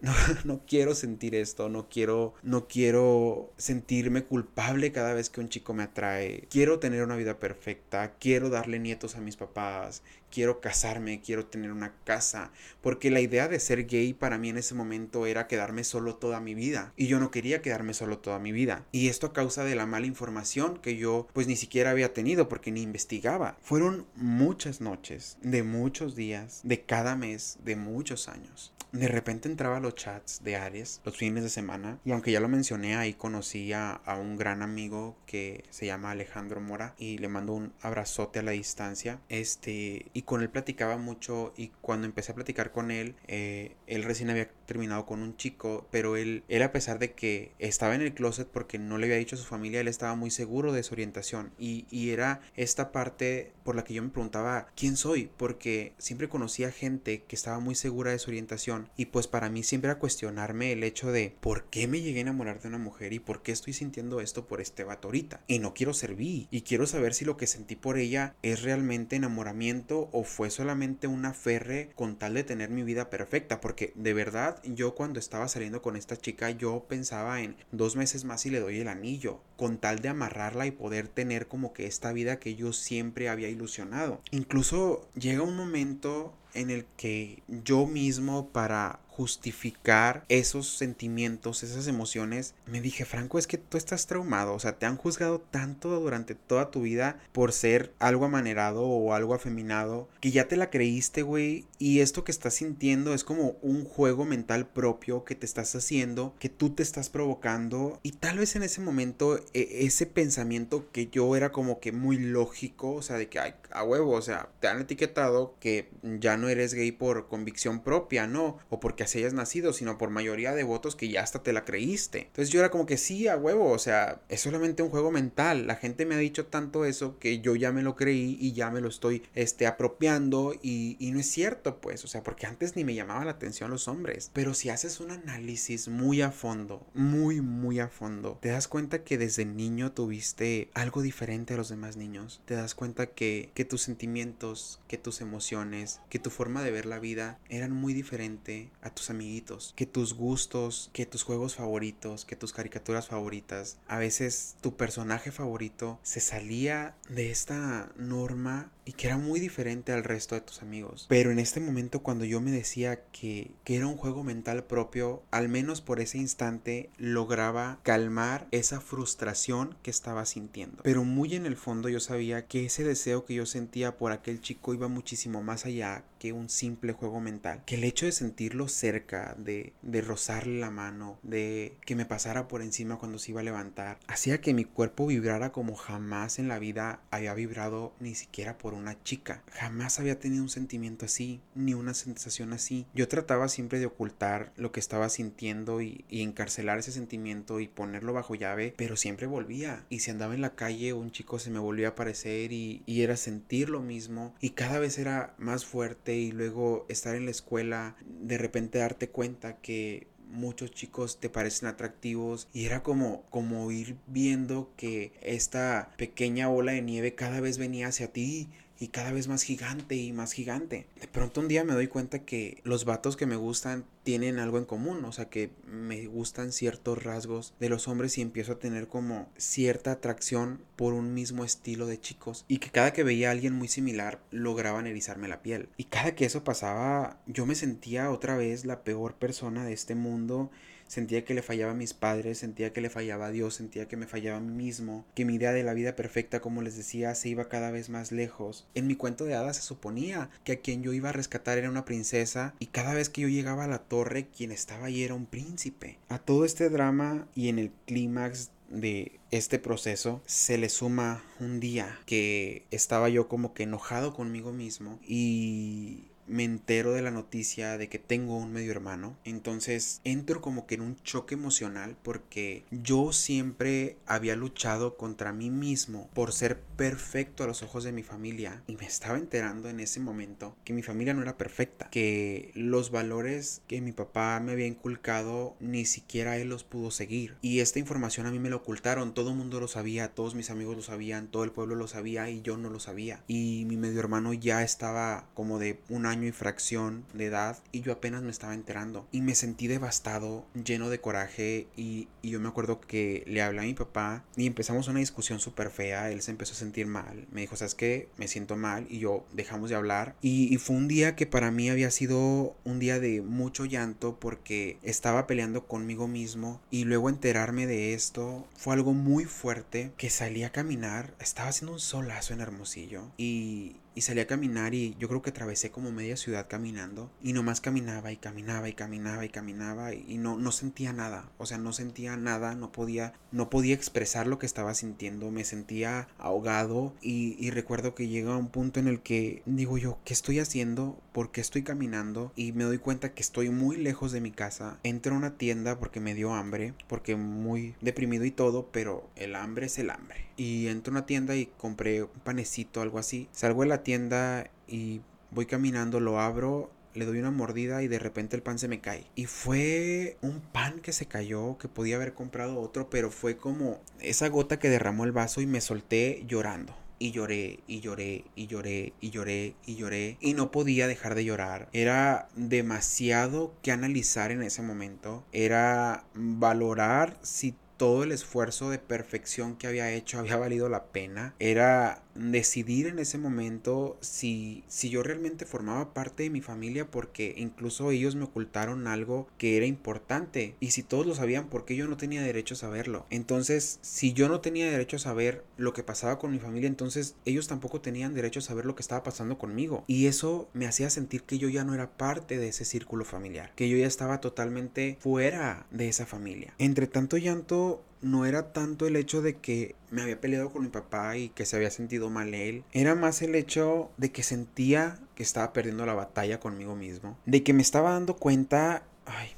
[0.01, 0.11] No,
[0.45, 5.73] no, quiero sentir esto, no quiero, no quiero sentirme culpable cada vez que un chico
[5.73, 6.47] me atrae.
[6.49, 11.71] Quiero tener una vida perfecta, quiero darle nietos a mis papás, quiero casarme, quiero tener
[11.71, 15.83] una casa, porque la idea de ser gay para mí en ese momento era quedarme
[15.83, 18.85] solo toda mi vida, y yo no quería quedarme solo toda mi vida.
[18.91, 22.49] Y esto a causa de la mala información que yo pues ni siquiera había tenido
[22.49, 23.57] porque ni investigaba.
[23.61, 29.77] Fueron muchas noches, de muchos días, de cada mes, de muchos años de repente entraba
[29.77, 33.13] a los chats de Aries los fines de semana y aunque ya lo mencioné ahí
[33.13, 38.39] conocí a, un gran amigo que se llama Alejandro Mora y le mando un abrazote
[38.39, 42.91] a la distancia este y con él platicaba mucho y cuando empecé a platicar con
[42.91, 47.11] él eh, él recién había terminado con un chico, pero él, él a pesar de
[47.11, 50.15] que estaba en el closet porque no le había dicho a su familia, él estaba
[50.15, 51.51] muy seguro de su orientación.
[51.59, 56.29] Y, y era esta parte por la que yo me preguntaba quién soy, porque siempre
[56.29, 59.99] conocía gente que estaba muy segura de su orientación y pues para mí siempre era
[59.99, 63.41] cuestionarme el hecho de por qué me llegué a enamorar de una mujer y por
[63.41, 67.13] qué estoy sintiendo esto por este vato ahorita y no quiero servir y quiero saber
[67.13, 72.17] si lo que sentí por ella es realmente enamoramiento o fue solamente una ferre con
[72.17, 76.17] tal de tener mi vida perfecta porque de verdad yo cuando estaba saliendo con esta
[76.17, 80.09] chica yo pensaba en dos meses más y le doy el anillo con tal de
[80.09, 84.21] amarrarla y poder tener como que esta vida que yo siempre había ilusionado.
[84.31, 92.55] Incluso llega un momento en el que yo mismo para justificar esos sentimientos, esas emociones,
[92.65, 96.33] me dije, Franco, es que tú estás traumado, o sea, te han juzgado tanto durante
[96.33, 101.23] toda tu vida por ser algo amanerado o algo afeminado, que ya te la creíste,
[101.23, 105.75] güey, y esto que estás sintiendo es como un juego mental propio que te estás
[105.75, 110.89] haciendo, que tú te estás provocando, y tal vez en ese momento e ese pensamiento
[110.91, 114.21] que yo era como que muy lógico, o sea, de que, ay, a huevo, o
[114.21, 118.57] sea, te han etiquetado que ya no eres gay por convicción propia, ¿no?
[118.69, 121.65] O porque así hayas nacido, sino por mayoría de votos que ya hasta te la
[121.65, 122.19] creíste.
[122.21, 125.67] Entonces yo era como que sí, a huevo, o sea, es solamente un juego mental.
[125.67, 128.69] La gente me ha dicho tanto eso que yo ya me lo creí y ya
[128.69, 132.75] me lo estoy este, apropiando y, y no es cierto, pues, o sea, porque antes
[132.75, 134.31] ni me llamaba la atención los hombres.
[134.33, 139.03] Pero si haces un análisis muy a fondo, muy, muy a fondo, te das cuenta
[139.03, 142.41] que desde niño tuviste algo diferente a los demás niños.
[142.45, 146.85] Te das cuenta que, que tus sentimientos, que tus emociones, que tu forma de ver
[146.85, 152.25] la vida eran muy diferente a tus amiguitos, que tus gustos, que tus juegos favoritos,
[152.25, 158.93] que tus caricaturas favoritas, a veces tu personaje favorito se salía de esta norma y
[158.93, 161.05] que era muy diferente al resto de tus amigos.
[161.09, 165.23] Pero en este momento cuando yo me decía que, que era un juego mental propio,
[165.31, 170.83] al menos por ese instante lograba calmar esa frustración que estaba sintiendo.
[170.83, 174.41] Pero muy en el fondo yo sabía que ese deseo que yo sentía por aquel
[174.41, 177.63] chico iba muchísimo más allá que un simple juego mental.
[177.65, 182.47] Que el hecho de sentirlo cerca, de, de rozarle la mano, de que me pasara
[182.47, 186.47] por encima cuando se iba a levantar, hacía que mi cuerpo vibrara como jamás en
[186.47, 189.43] la vida había vibrado ni siquiera por una chica.
[189.51, 192.85] Jamás había tenido un sentimiento así, ni una sensación así.
[192.93, 197.67] Yo trataba siempre de ocultar lo que estaba sintiendo y, y encarcelar ese sentimiento y
[197.67, 199.85] ponerlo bajo llave, pero siempre volvía.
[199.89, 203.01] Y si andaba en la calle, un chico se me volvía a aparecer y, y
[203.01, 207.31] era sentir lo mismo y cada vez era más fuerte y luego estar en la
[207.31, 213.69] escuela, de repente darte cuenta que muchos chicos te parecen atractivos y era como como
[213.69, 218.49] ir viendo que esta pequeña ola de nieve cada vez venía hacia ti
[218.81, 220.87] y cada vez más gigante y más gigante.
[220.99, 224.57] De pronto un día me doy cuenta que los vatos que me gustan tienen algo
[224.57, 228.59] en común, o sea que me gustan ciertos rasgos de los hombres y empiezo a
[228.59, 233.29] tener como cierta atracción por un mismo estilo de chicos y que cada que veía
[233.29, 235.69] a alguien muy similar lograban erizarme la piel.
[235.77, 239.93] Y cada que eso pasaba yo me sentía otra vez la peor persona de este
[239.93, 240.49] mundo
[240.91, 243.95] Sentía que le fallaba a mis padres, sentía que le fallaba a Dios, sentía que
[243.95, 247.15] me fallaba a mí mismo, que mi idea de la vida perfecta, como les decía,
[247.15, 248.67] se iba cada vez más lejos.
[248.75, 251.69] En mi cuento de hadas se suponía que a quien yo iba a rescatar era
[251.69, 255.13] una princesa y cada vez que yo llegaba a la torre, quien estaba ahí era
[255.13, 255.97] un príncipe.
[256.09, 261.61] A todo este drama y en el clímax de este proceso se le suma un
[261.61, 267.77] día que estaba yo como que enojado conmigo mismo y me entero de la noticia
[267.77, 269.17] de que tengo un medio hermano.
[269.25, 275.49] Entonces entro como que en un choque emocional porque yo siempre había luchado contra mí
[275.49, 279.79] mismo por ser perfecto a los ojos de mi familia y me estaba enterando en
[279.81, 284.53] ese momento que mi familia no era perfecta, que los valores que mi papá me
[284.53, 287.35] había inculcado ni siquiera él los pudo seguir.
[287.41, 290.49] Y esta información a mí me lo ocultaron, todo el mundo lo sabía, todos mis
[290.49, 293.21] amigos lo sabían, todo el pueblo lo sabía y yo no lo sabía.
[293.27, 297.81] Y mi medio hermano ya estaba como de un año y fracción de edad y
[297.81, 299.07] yo apenas me estaba enterando.
[299.11, 303.63] Y me sentí devastado, lleno de coraje y, yo me acuerdo que le hablé a
[303.63, 307.41] mi papá y empezamos una discusión súper fea, él se empezó a sentir mal, me
[307.41, 308.09] dijo, ¿sabes qué?
[308.17, 311.51] Me siento mal y yo dejamos de hablar y, y fue un día que para
[311.51, 316.61] mí había sido un día de mucho llanto porque estaba peleando conmigo mismo.
[316.69, 321.73] Y luego enterarme de esto fue algo muy fuerte que salí a caminar, estaba haciendo
[321.73, 325.91] un solazo en Hermosillo y y salí a caminar y yo creo que atravesé como
[325.91, 330.51] media ciudad caminando y nomás caminaba y caminaba y caminaba y caminaba y no, no
[330.51, 334.73] sentía nada, o sea, no sentía nada, no podía, no podía expresar lo que estaba
[334.73, 339.77] sintiendo, me sentía ahogado y, y recuerdo que llega un punto en el que digo
[339.77, 340.99] yo, ¿qué estoy haciendo?
[341.11, 342.31] ¿Por qué estoy caminando?
[342.35, 345.79] Y me doy cuenta que estoy muy lejos de mi casa, entro a una tienda
[345.79, 350.30] porque me dio hambre, porque muy deprimido y todo, pero el hambre es el hambre.
[350.41, 354.49] Y entro a una tienda y compré un panecito, algo así, salgo de la tienda
[354.67, 358.67] y voy caminando, lo abro le doy una mordida y de repente el pan se
[358.67, 359.05] me cae.
[359.15, 363.81] Y fue un pan que se cayó, que podía haber comprado otro, pero fue como
[363.99, 366.75] esa gota que derramó el vaso y me solté llorando.
[366.97, 370.17] Y lloré, y lloré, y lloré, y lloré, y lloré.
[370.21, 371.69] Y no podía dejar de llorar.
[371.73, 375.23] Era demasiado que analizar en ese momento.
[375.31, 381.33] Era valorar si todo el esfuerzo de perfección que había hecho había valido la pena.
[381.39, 387.33] Era decidir en ese momento si, si yo realmente formaba parte de mi familia porque
[387.37, 391.87] incluso ellos me ocultaron algo que era importante y si todos lo sabían porque yo
[391.87, 395.83] no tenía derecho a saberlo entonces si yo no tenía derecho a saber lo que
[395.83, 399.37] pasaba con mi familia entonces ellos tampoco tenían derecho a saber lo que estaba pasando
[399.37, 399.83] conmigo.
[399.87, 403.51] Y eso me hacía sentir que yo ya no era parte de ese círculo familiar
[403.55, 406.53] que yo ya estaba totalmente fuera de esa familia.
[406.57, 410.69] Entre tanto llanto no era tanto el hecho de que me había peleado con mi
[410.69, 412.63] papá y que se había sentido mal él.
[412.71, 417.17] Era más el hecho de que sentía que estaba perdiendo la batalla conmigo mismo.
[417.25, 419.29] De que me estaba dando cuenta, ay,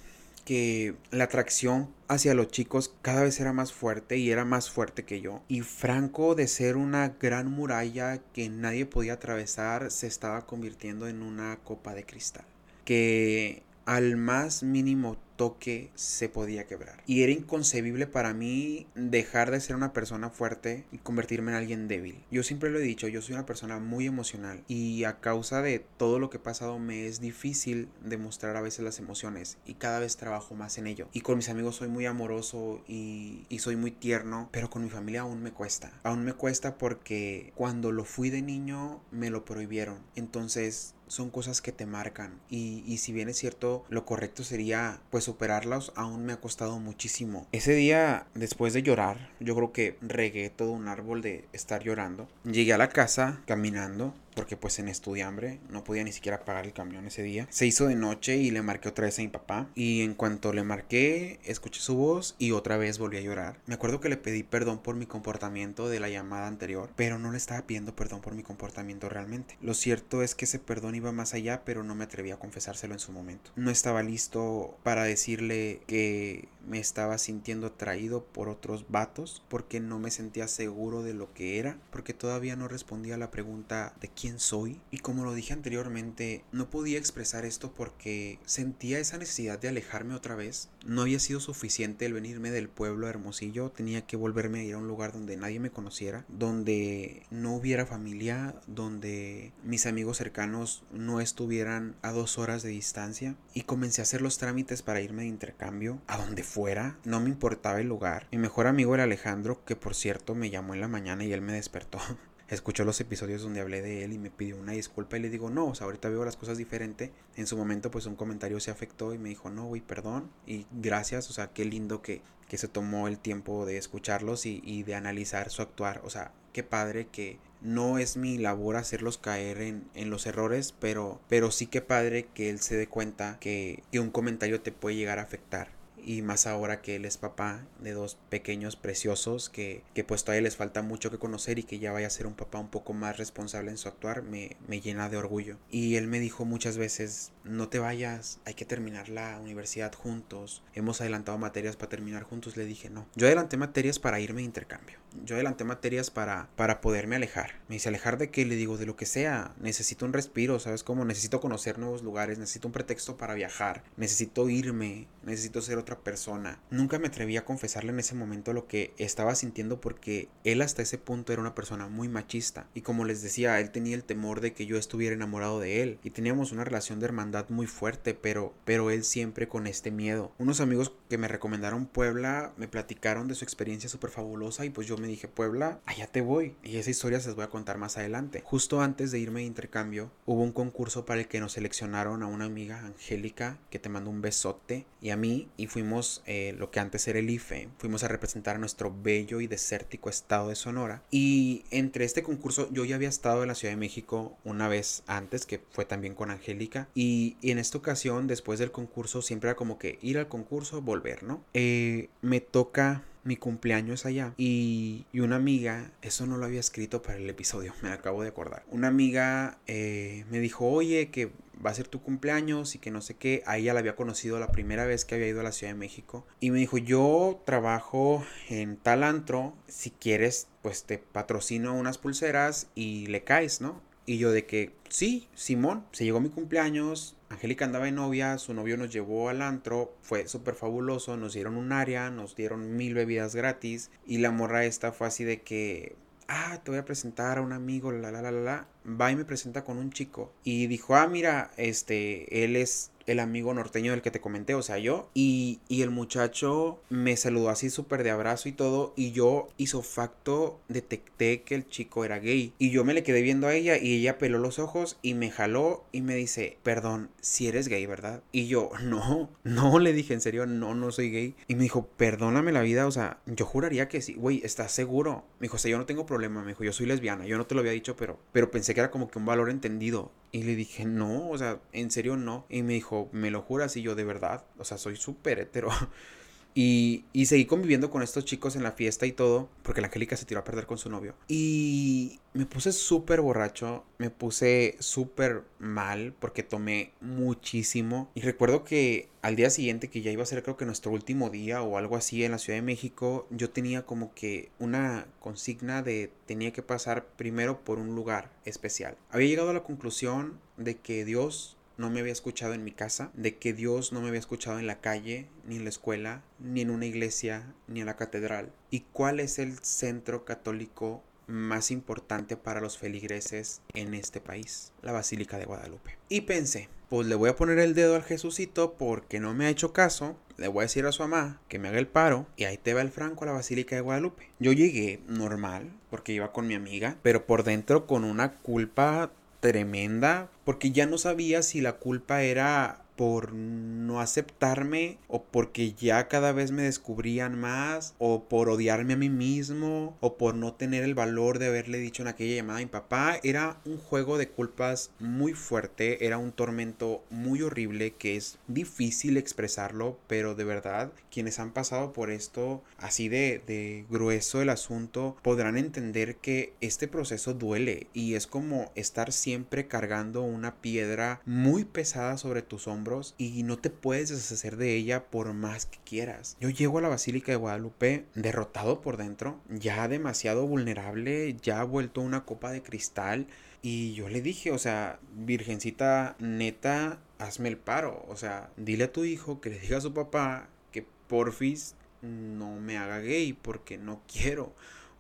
[0.45, 5.03] que la atracción hacia los chicos cada vez era más fuerte y era más fuerte
[5.03, 5.41] que yo.
[5.47, 11.21] Y Franco de ser una gran muralla que nadie podía atravesar se estaba convirtiendo en
[11.21, 12.45] una copa de cristal.
[12.85, 17.03] Que al más mínimo toque se podía quebrar.
[17.05, 21.87] Y era inconcebible para mí dejar de ser una persona fuerte y convertirme en alguien
[21.87, 22.23] débil.
[22.31, 25.79] Yo siempre lo he dicho, yo soy una persona muy emocional y a causa de
[25.97, 29.99] todo lo que he pasado me es difícil demostrar a veces las emociones y cada
[29.99, 31.07] vez trabajo más en ello.
[31.13, 34.89] Y con mis amigos soy muy amoroso y, y soy muy tierno, pero con mi
[34.89, 35.91] familia aún me cuesta.
[36.03, 39.99] Aún me cuesta porque cuando lo fui de niño me lo prohibieron.
[40.15, 42.39] Entonces son cosas que te marcan.
[42.49, 46.79] Y, y, si bien es cierto lo correcto sería pues superarlos aún me ha costado
[46.79, 47.47] muchísimo.
[47.51, 52.27] Ese día después de llorar yo creo que regué todo un árbol de estar llorando.
[52.43, 56.73] Llegué a la casa caminando porque pues en estudiambre no podía ni siquiera pagar el
[56.73, 57.47] camión ese día.
[57.49, 60.53] Se hizo de noche y le marqué otra vez a mi papá y en cuanto
[60.53, 63.59] le marqué escuché su voz y otra vez volví a llorar.
[63.65, 67.31] Me acuerdo que le pedí perdón por mi comportamiento de la llamada anterior, pero no
[67.31, 69.57] le estaba pidiendo perdón por mi comportamiento realmente.
[69.61, 72.93] Lo cierto es que ese perdón iba más allá, pero no me atreví a confesárselo
[72.93, 73.51] en su momento.
[73.55, 79.99] No estaba listo para decirle que me estaba sintiendo atraído por otros vatos porque no
[79.99, 84.07] me sentía seguro de lo que era, porque todavía no respondía a la pregunta de
[84.09, 84.81] quién soy.
[84.91, 90.15] Y como lo dije anteriormente, no podía expresar esto porque sentía esa necesidad de alejarme
[90.15, 90.69] otra vez.
[90.85, 94.77] No había sido suficiente el venirme del pueblo Hermosillo, tenía que volverme a ir a
[94.77, 101.21] un lugar donde nadie me conociera, donde no hubiera familia, donde mis amigos cercanos no
[101.21, 103.35] estuvieran a dos horas de distancia.
[103.53, 107.29] Y comencé a hacer los trámites para irme de intercambio a donde fuera, no me
[107.29, 108.27] importaba el lugar.
[108.31, 111.41] Mi mejor amigo era Alejandro, que por cierto me llamó en la mañana y él
[111.41, 111.99] me despertó.
[112.53, 115.49] Escuchó los episodios donde hablé de él y me pidió una disculpa y le digo,
[115.49, 117.11] no, o sea, ahorita veo las cosas diferente.
[117.35, 120.67] En su momento, pues un comentario se afectó y me dijo, no, güey, perdón y
[120.71, 124.83] gracias, o sea, qué lindo que, que se tomó el tiempo de escucharlos y, y
[124.83, 126.01] de analizar su actuar.
[126.03, 130.75] O sea, qué padre que no es mi labor hacerlos caer en, en, los errores,
[130.79, 134.71] pero, pero sí que padre que él se dé cuenta que, que un comentario te
[134.71, 135.69] puede llegar a afectar
[136.05, 140.43] y más ahora que él es papá de dos pequeños preciosos que, que pues todavía
[140.43, 142.93] les falta mucho que conocer y que ya vaya a ser un papá un poco
[142.93, 145.57] más responsable en su actuar me, me llena de orgullo.
[145.69, 150.63] Y él me dijo muchas veces no te vayas hay que terminar la universidad juntos
[150.73, 154.45] hemos adelantado materias para terminar juntos le dije no yo adelanté materias para irme de
[154.45, 157.61] intercambio yo adelanté materias para, para poderme alejar.
[157.67, 158.45] Me dice, alejar de qué?
[158.45, 159.53] Le digo, de lo que sea.
[159.59, 161.05] Necesito un respiro, ¿sabes cómo?
[161.05, 166.59] Necesito conocer nuevos lugares, necesito un pretexto para viajar, necesito irme, necesito ser otra persona.
[166.69, 170.81] Nunca me atreví a confesarle en ese momento lo que estaba sintiendo porque él hasta
[170.81, 172.67] ese punto era una persona muy machista.
[172.73, 175.99] Y como les decía, él tenía el temor de que yo estuviera enamorado de él.
[176.03, 180.31] Y teníamos una relación de hermandad muy fuerte, pero, pero él siempre con este miedo.
[180.37, 184.87] Unos amigos que me recomendaron Puebla me platicaron de su experiencia súper fabulosa y pues
[184.87, 186.55] yo me dije, Puebla, allá te voy.
[186.63, 188.41] Y esa historia se las voy a contar más adelante.
[188.43, 192.27] Justo antes de irme de intercambio, hubo un concurso para el que nos seleccionaron a
[192.27, 196.71] una amiga, Angélica, que te mandó un besote, y a mí, y fuimos eh, lo
[196.71, 200.55] que antes era el IFE, fuimos a representar a nuestro bello y desértico estado de
[200.55, 201.03] Sonora.
[201.11, 205.03] Y entre este concurso, yo ya había estado en la Ciudad de México una vez
[205.07, 209.55] antes, que fue también con Angélica, y, en esta ocasión, después del concurso, siempre era
[209.55, 211.43] como que ir al concurso, volver, ¿no?
[211.53, 217.01] Eh, me toca mi cumpleaños allá y, y, una amiga, eso no lo había escrito
[217.01, 218.63] para el episodio, me acabo de acordar.
[218.69, 221.31] Una amiga eh, me dijo, oye, que
[221.65, 223.43] va a ser tu cumpleaños y que no sé qué.
[223.45, 225.79] Ahí ya la había conocido la primera vez que había ido a la Ciudad de
[225.79, 226.25] México.
[226.39, 232.67] Y me dijo, yo trabajo en tal antro, si quieres, pues te patrocino unas pulseras
[232.75, 233.81] y le caes, ¿no?
[234.05, 238.53] Y yo de que, sí, Simón, se llegó mi cumpleaños, Angélica andaba de novia, su
[238.53, 242.93] novio nos llevó al antro, fue súper fabuloso, nos dieron un área, nos dieron mil
[242.93, 245.95] bebidas gratis y la morra esta fue así de que,
[246.27, 249.15] ah, te voy a presentar a un amigo, la, la, la, la, la, va y
[249.15, 253.91] me presenta con un chico y dijo, ah, mira, este, él es el amigo norteño
[253.91, 255.09] del que te comenté, o sea, yo.
[255.13, 258.93] Y, y el muchacho me saludó así súper de abrazo y todo.
[258.95, 262.53] Y yo hizo facto detecté que el chico era gay.
[262.59, 265.31] Y yo me le quedé viendo a ella y ella peló los ojos y me
[265.31, 268.21] jaló y me dice, perdón, si eres gay, ¿verdad?
[268.31, 271.35] Y yo, no, no, le dije, en serio, no, no soy gay.
[271.47, 274.13] Y me dijo, perdóname la vida, o sea, yo juraría que sí.
[274.13, 275.25] Güey, ¿estás seguro?
[275.39, 276.41] Me dijo, o sea, yo no tengo problema.
[276.41, 277.25] Me dijo, yo soy lesbiana.
[277.25, 279.49] Yo no te lo había dicho, pero, pero pensé que era como que un valor
[279.49, 280.11] entendido.
[280.31, 282.45] Y le dije, no, o sea, en serio no.
[282.49, 283.77] Y me dijo, ¿me lo juras?
[283.77, 285.69] Y yo, de verdad, o sea, soy súper hetero.
[286.55, 290.15] Y, y, seguí conviviendo con estos chicos en la fiesta y todo, porque la Angélica
[290.15, 291.15] se tiró a perder con su novio.
[291.27, 298.09] Y me puse súper borracho, me puse súper mal porque tomé muchísimo.
[298.15, 301.29] Y recuerdo que al día siguiente, que ya iba a ser creo que nuestro último
[301.29, 305.81] día o algo así en la Ciudad de México, yo tenía como que una consigna
[305.81, 308.97] de tenía que pasar primero por un lugar especial.
[309.09, 313.11] Había llegado a la conclusión de que Dios no me había escuchado en mi casa,
[313.13, 316.61] de que Dios no me había escuchado en la calle, ni en la escuela, ni
[316.61, 318.51] en una iglesia, ni en la catedral.
[318.69, 324.73] ¿Y cuál es el centro católico más importante para los feligreses en este país?
[324.81, 325.97] La Basílica de Guadalupe.
[326.09, 329.49] Y pensé, pues le voy a poner el dedo al Jesucito porque no me ha
[329.49, 330.15] hecho caso.
[330.37, 332.73] Le voy a decir a su mamá que me haga el paro y ahí te
[332.73, 334.29] va el franco a la Basílica de Guadalupe.
[334.39, 339.11] Yo llegué normal porque iba con mi amiga, pero por dentro con una culpa
[339.43, 346.07] tremenda porque ya no sabía si la culpa era por no aceptarme o porque ya
[346.07, 350.83] cada vez me descubrían más o por odiarme a mí mismo o por no tener
[350.83, 354.29] el valor de haberle dicho en aquella llamada a mi papá era un juego de
[354.29, 360.91] culpas muy fuerte era un tormento muy horrible que es difícil expresarlo pero de verdad
[361.11, 366.87] quienes han pasado por esto así de, de grueso el asunto podrán entender que este
[366.87, 372.82] proceso duele y es como estar siempre cargando una piedra muy pesada sobre tus hombros
[373.17, 376.37] y no te puedes deshacer de ella por más que quieras.
[376.39, 382.01] Yo llego a la Basílica de Guadalupe derrotado por dentro, ya demasiado vulnerable, ya vuelto
[382.01, 383.27] una copa de cristal
[383.61, 388.91] y yo le dije, o sea, virgencita neta, hazme el paro, o sea, dile a
[388.91, 393.77] tu hijo que le diga a su papá que porfis no me haga gay porque
[393.77, 394.53] no quiero.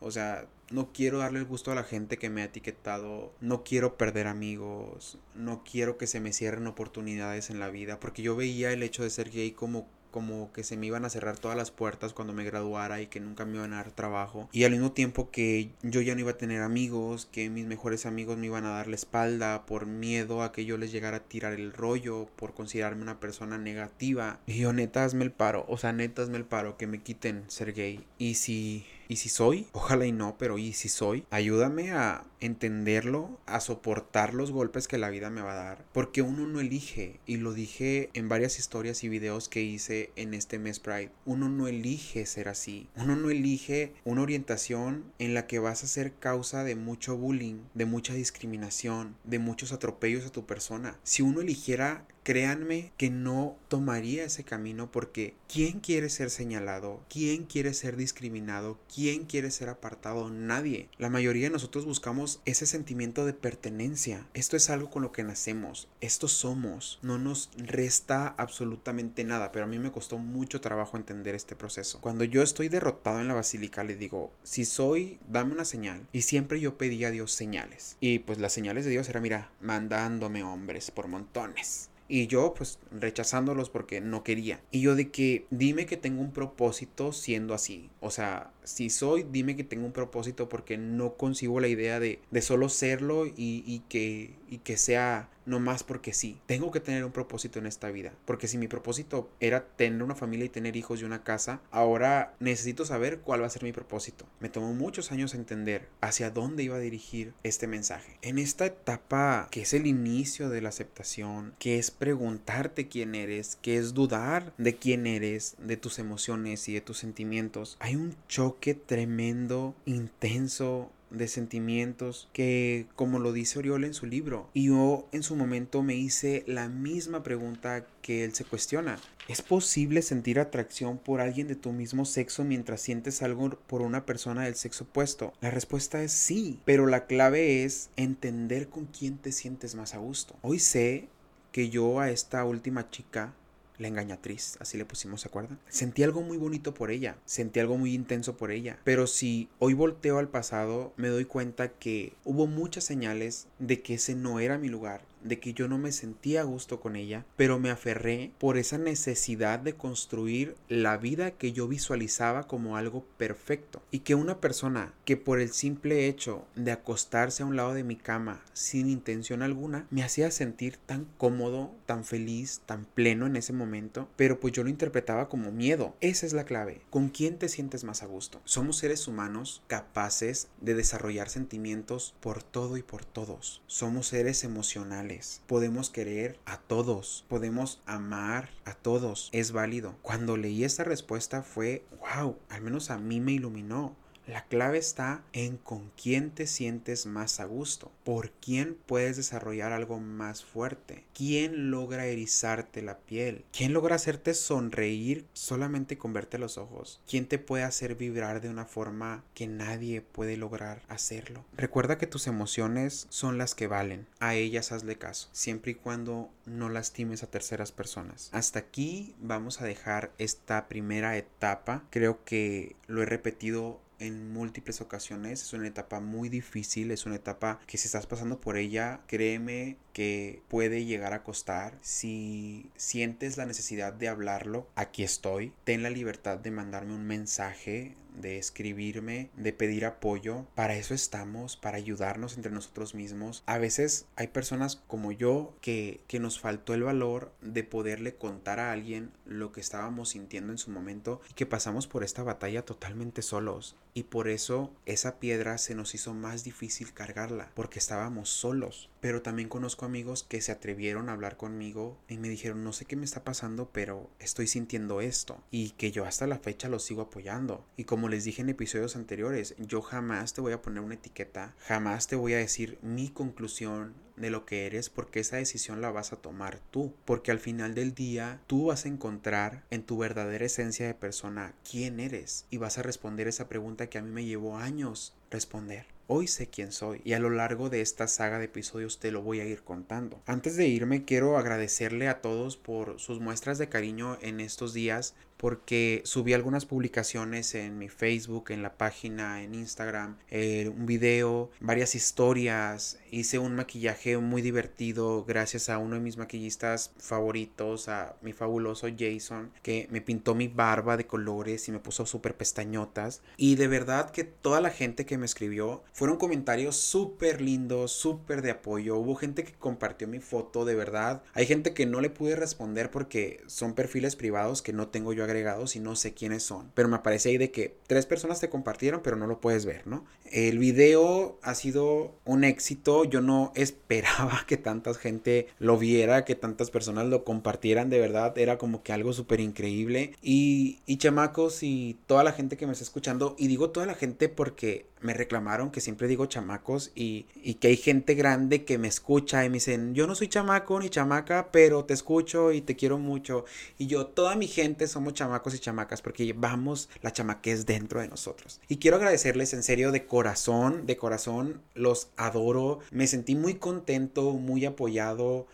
[0.03, 3.63] O sea, no quiero darle el gusto a la gente que me ha etiquetado, no
[3.63, 8.35] quiero perder amigos, no quiero que se me cierren oportunidades en la vida, porque yo
[8.35, 11.57] veía el hecho de ser gay como como que se me iban a cerrar todas
[11.57, 14.47] las puertas cuando me graduara y que nunca me iban a dar trabajo.
[14.51, 18.05] Y al mismo tiempo que yo ya no iba a tener amigos, que mis mejores
[18.05, 21.23] amigos me iban a dar la espalda por miedo a que yo les llegara a
[21.23, 24.39] tirar el rollo, por considerarme una persona negativa.
[24.45, 27.45] Y yo neta hazme el paro, o sea, neta hazme el paro, que me quiten
[27.47, 28.05] ser gay.
[28.19, 33.39] Y si y si soy, ojalá y no, pero y si soy, ayúdame a entenderlo,
[33.45, 37.19] a soportar los golpes que la vida me va a dar, porque uno no elige,
[37.27, 41.47] y lo dije en varias historias y videos que hice en este mes Pride, uno
[41.47, 46.15] no elige ser así, uno no elige una orientación en la que vas a ser
[46.15, 50.97] causa de mucho bullying, de mucha discriminación, de muchos atropellos a tu persona.
[51.03, 57.01] Si uno eligiera créanme que no tomaría ese camino porque ¿quién quiere ser señalado?
[57.09, 58.79] ¿Quién quiere ser discriminado?
[58.93, 60.29] ¿Quién quiere ser apartado?
[60.29, 60.89] Nadie.
[60.97, 64.25] La mayoría de nosotros buscamos ese sentimiento de pertenencia.
[64.33, 65.87] Esto es algo con lo que nacemos.
[66.01, 66.99] Esto somos.
[67.01, 71.99] No nos resta absolutamente nada, pero a mí me costó mucho trabajo entender este proceso.
[72.01, 76.07] Cuando yo estoy derrotado en la basílica le digo, si soy, dame una señal.
[76.13, 77.97] Y siempre yo pedía a Dios señales.
[77.99, 81.89] Y pues las señales de Dios era, mira, mandándome hombres por montones.
[82.07, 84.61] Y yo pues rechazándolos porque no quería.
[84.71, 87.89] Y yo de que dime que tengo un propósito siendo así.
[88.01, 92.19] O sea, si soy, dime que tengo un propósito porque no consigo la idea de,
[92.29, 96.39] de solo serlo y, y, que, y que sea no más porque sí.
[96.45, 98.13] Tengo que tener un propósito en esta vida.
[98.25, 102.35] Porque si mi propósito era tener una familia y tener hijos y una casa, ahora
[102.39, 104.25] necesito saber cuál va a ser mi propósito.
[104.39, 108.17] Me tomó muchos años entender hacia dónde iba a dirigir este mensaje.
[108.21, 113.57] En esta etapa que es el inicio de la aceptación, que es preguntarte quién eres,
[113.61, 118.15] que es dudar de quién eres, de tus emociones y de tus sentimientos, hay un
[118.27, 125.07] choque tremendo, intenso, de sentimientos que, como lo dice Oriol en su libro, y yo
[125.11, 128.99] en su momento me hice la misma pregunta que él se cuestiona.
[129.29, 134.05] ¿Es posible sentir atracción por alguien de tu mismo sexo mientras sientes algo por una
[134.05, 135.33] persona del sexo opuesto?
[135.39, 139.99] La respuesta es sí, pero la clave es entender con quién te sientes más a
[139.99, 140.35] gusto.
[140.41, 141.07] Hoy sé
[141.53, 143.33] que yo a esta última chica
[143.77, 145.59] la engañatriz, así le pusimos, ¿se acuerdan?
[145.67, 149.73] Sentí algo muy bonito por ella, sentí algo muy intenso por ella, pero si hoy
[149.73, 154.57] volteo al pasado, me doy cuenta que hubo muchas señales de que ese no era
[154.57, 158.31] mi lugar de que yo no me sentía a gusto con ella, pero me aferré
[158.39, 163.81] por esa necesidad de construir la vida que yo visualizaba como algo perfecto.
[163.91, 167.83] Y que una persona que por el simple hecho de acostarse a un lado de
[167.83, 173.35] mi cama sin intención alguna, me hacía sentir tan cómodo, tan feliz, tan pleno en
[173.35, 175.95] ese momento, pero pues yo lo interpretaba como miedo.
[176.01, 176.81] Esa es la clave.
[176.89, 178.41] ¿Con quién te sientes más a gusto?
[178.45, 183.61] Somos seres humanos capaces de desarrollar sentimientos por todo y por todos.
[183.67, 185.12] Somos seres emocionales
[185.47, 187.25] Podemos querer a todos.
[187.27, 189.29] Podemos amar a todos.
[189.31, 189.95] Es válido.
[190.01, 193.95] Cuando leí esta respuesta fue, wow, al menos a mí me iluminó.
[194.25, 199.73] La clave está en con quién te sientes más a gusto, por quién puedes desarrollar
[199.73, 206.37] algo más fuerte, quién logra erizarte la piel, quién logra hacerte sonreír solamente con verte
[206.37, 211.43] los ojos, quién te puede hacer vibrar de una forma que nadie puede lograr hacerlo.
[211.57, 216.29] Recuerda que tus emociones son las que valen, a ellas hazle caso, siempre y cuando
[216.45, 218.29] no lastimes a terceras personas.
[218.31, 224.81] Hasta aquí vamos a dejar esta primera etapa, creo que lo he repetido en múltiples
[224.81, 225.41] ocasiones.
[225.41, 229.77] Es una etapa muy difícil, es una etapa que si estás pasando por ella, créeme
[229.93, 231.77] que puede llegar a costar.
[231.81, 235.53] Si sientes la necesidad de hablarlo, aquí estoy.
[235.63, 240.45] Ten la libertad de mandarme un mensaje de escribirme, de pedir apoyo.
[240.55, 243.43] Para eso estamos, para ayudarnos entre nosotros mismos.
[243.45, 248.59] A veces hay personas como yo que, que nos faltó el valor de poderle contar
[248.59, 252.65] a alguien lo que estábamos sintiendo en su momento y que pasamos por esta batalla
[252.65, 253.75] totalmente solos.
[253.95, 258.89] Y por eso esa piedra se nos hizo más difícil cargarla, porque estábamos solos.
[259.01, 262.85] Pero también conozco amigos que se atrevieron a hablar conmigo y me dijeron, no sé
[262.85, 265.43] qué me está pasando, pero estoy sintiendo esto.
[265.51, 267.65] Y que yo hasta la fecha los sigo apoyando.
[267.77, 271.55] Y como les dije en episodios anteriores, yo jamás te voy a poner una etiqueta,
[271.59, 275.91] jamás te voy a decir mi conclusión de lo que eres porque esa decisión la
[275.91, 276.93] vas a tomar tú.
[277.05, 281.53] Porque al final del día tú vas a encontrar en tu verdadera esencia de persona
[281.69, 285.87] quién eres y vas a responder esa pregunta que a mí me llevó años responder.
[286.05, 289.21] Hoy sé quién soy y a lo largo de esta saga de episodios te lo
[289.21, 290.21] voy a ir contando.
[290.25, 295.15] Antes de irme quiero agradecerle a todos por sus muestras de cariño en estos días
[295.43, 301.51] porque subí algunas publicaciones en mi Facebook, en la página, en Instagram, eh, un video,
[301.59, 308.15] varias historias, hice un maquillaje muy divertido gracias a uno de mis maquillistas favoritos, a
[308.21, 313.21] mi fabuloso Jason, que me pintó mi barba de colores y me puso súper pestañotas.
[313.35, 318.43] Y de verdad que toda la gente que me escribió fueron comentarios súper lindos, súper
[318.43, 318.95] de apoyo.
[318.95, 321.21] Hubo gente que compartió mi foto, de verdad.
[321.33, 325.25] Hay gente que no le pude responder porque son perfiles privados que no tengo yo
[325.33, 326.71] agregados y no sé quiénes son.
[326.73, 329.87] Pero me aparece ahí de que tres personas te compartieron, pero no lo puedes ver,
[329.87, 330.05] ¿no?
[330.31, 333.03] El video ha sido un éxito.
[333.05, 337.89] Yo no esperaba que tanta gente lo viera, que tantas personas lo compartieran.
[337.89, 340.15] De verdad, era como que algo súper increíble.
[340.21, 343.95] Y, y chamacos y toda la gente que me está escuchando, y digo toda la
[343.95, 348.77] gente porque me reclamaron que siempre digo chamacos y, y, que hay gente grande que
[348.77, 352.61] me escucha y me dicen, yo no soy chamaco ni chamaca, pero te escucho y
[352.61, 353.45] te quiero mucho.
[353.77, 358.07] Y yo, toda mi gente somos chamacos y chamacas porque llevamos la chamaquez dentro de
[358.07, 358.61] nosotros.
[358.67, 362.79] Y quiero agradecerles en serio de corazón, de corazón, los adoro.
[362.91, 365.47] Me sentí muy contento, muy apoyado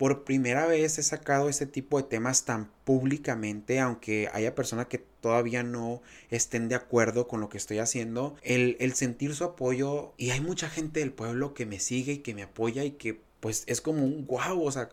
[0.00, 5.04] por primera vez he sacado este tipo de temas tan públicamente, aunque haya personas que
[5.20, 10.14] todavía no estén de acuerdo con lo que estoy haciendo, el, el, sentir su apoyo
[10.16, 13.20] y hay mucha gente del pueblo que me sigue y que me apoya y que
[13.40, 14.90] pues es como un wow, o sea,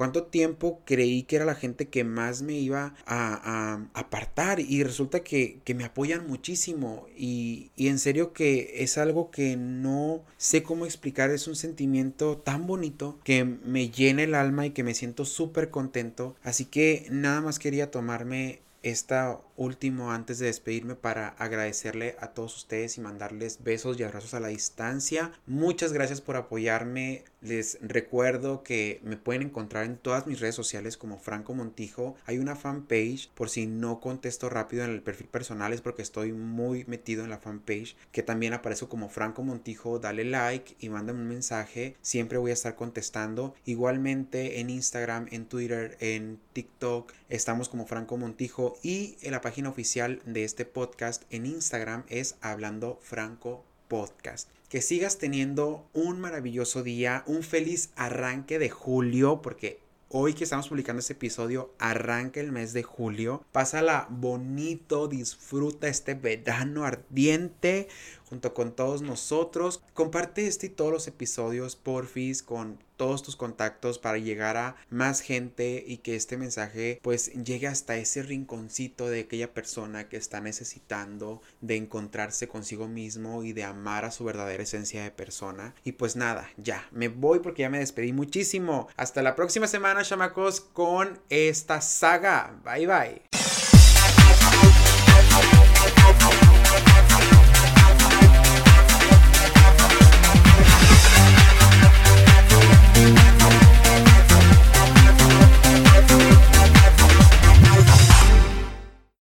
[0.00, 5.20] cuánto tiempo creí que era la gente que más me iba a, apartar y resulta
[5.20, 10.86] que, me apoyan muchísimo y, y en serio que es algo que no sé cómo
[10.86, 15.26] explicar, es un sentimiento tan bonito que me llena el alma y que me siento
[15.26, 22.16] súper contento, así que nada más quería tomarme esta último antes de despedirme para agradecerle
[22.20, 25.32] a todos ustedes y mandarles besos y abrazos a la distancia.
[25.46, 27.24] Muchas gracias por apoyarme.
[27.42, 32.14] Les recuerdo que me pueden encontrar en todas mis redes sociales como Franco Montijo.
[32.26, 36.32] Hay una fanpage por si no contesto rápido en el perfil personal es porque estoy
[36.32, 39.98] muy metido en la fanpage que también aparezco como Franco Montijo.
[39.98, 41.96] Dale like y mándame un mensaje.
[42.02, 43.54] Siempre voy a estar contestando.
[43.64, 49.70] Igualmente en Instagram, en Twitter, en TikTok estamos como Franco Montijo y en la página
[49.70, 54.59] oficial de este podcast en Instagram es Hablando Franco Podcast.
[54.70, 60.68] Que sigas teniendo un maravilloso día, un feliz arranque de julio, porque hoy que estamos
[60.68, 63.42] publicando este episodio, arranca el mes de julio.
[63.50, 67.88] Pásala bonito, disfruta este verano ardiente
[68.30, 69.82] junto con todos nosotros.
[69.92, 75.22] Comparte este y todos los episodios, porfis, con todos tus contactos para llegar a más
[75.22, 80.42] gente y que este mensaje pues llegue hasta ese rinconcito de aquella persona que está
[80.42, 85.74] necesitando de encontrarse consigo mismo y de amar a su verdadera esencia de persona.
[85.82, 88.88] Y pues nada, ya, me voy porque ya me despedí muchísimo.
[88.96, 92.60] Hasta la próxima semana, chamacos, con esta saga.
[92.64, 93.22] Bye bye.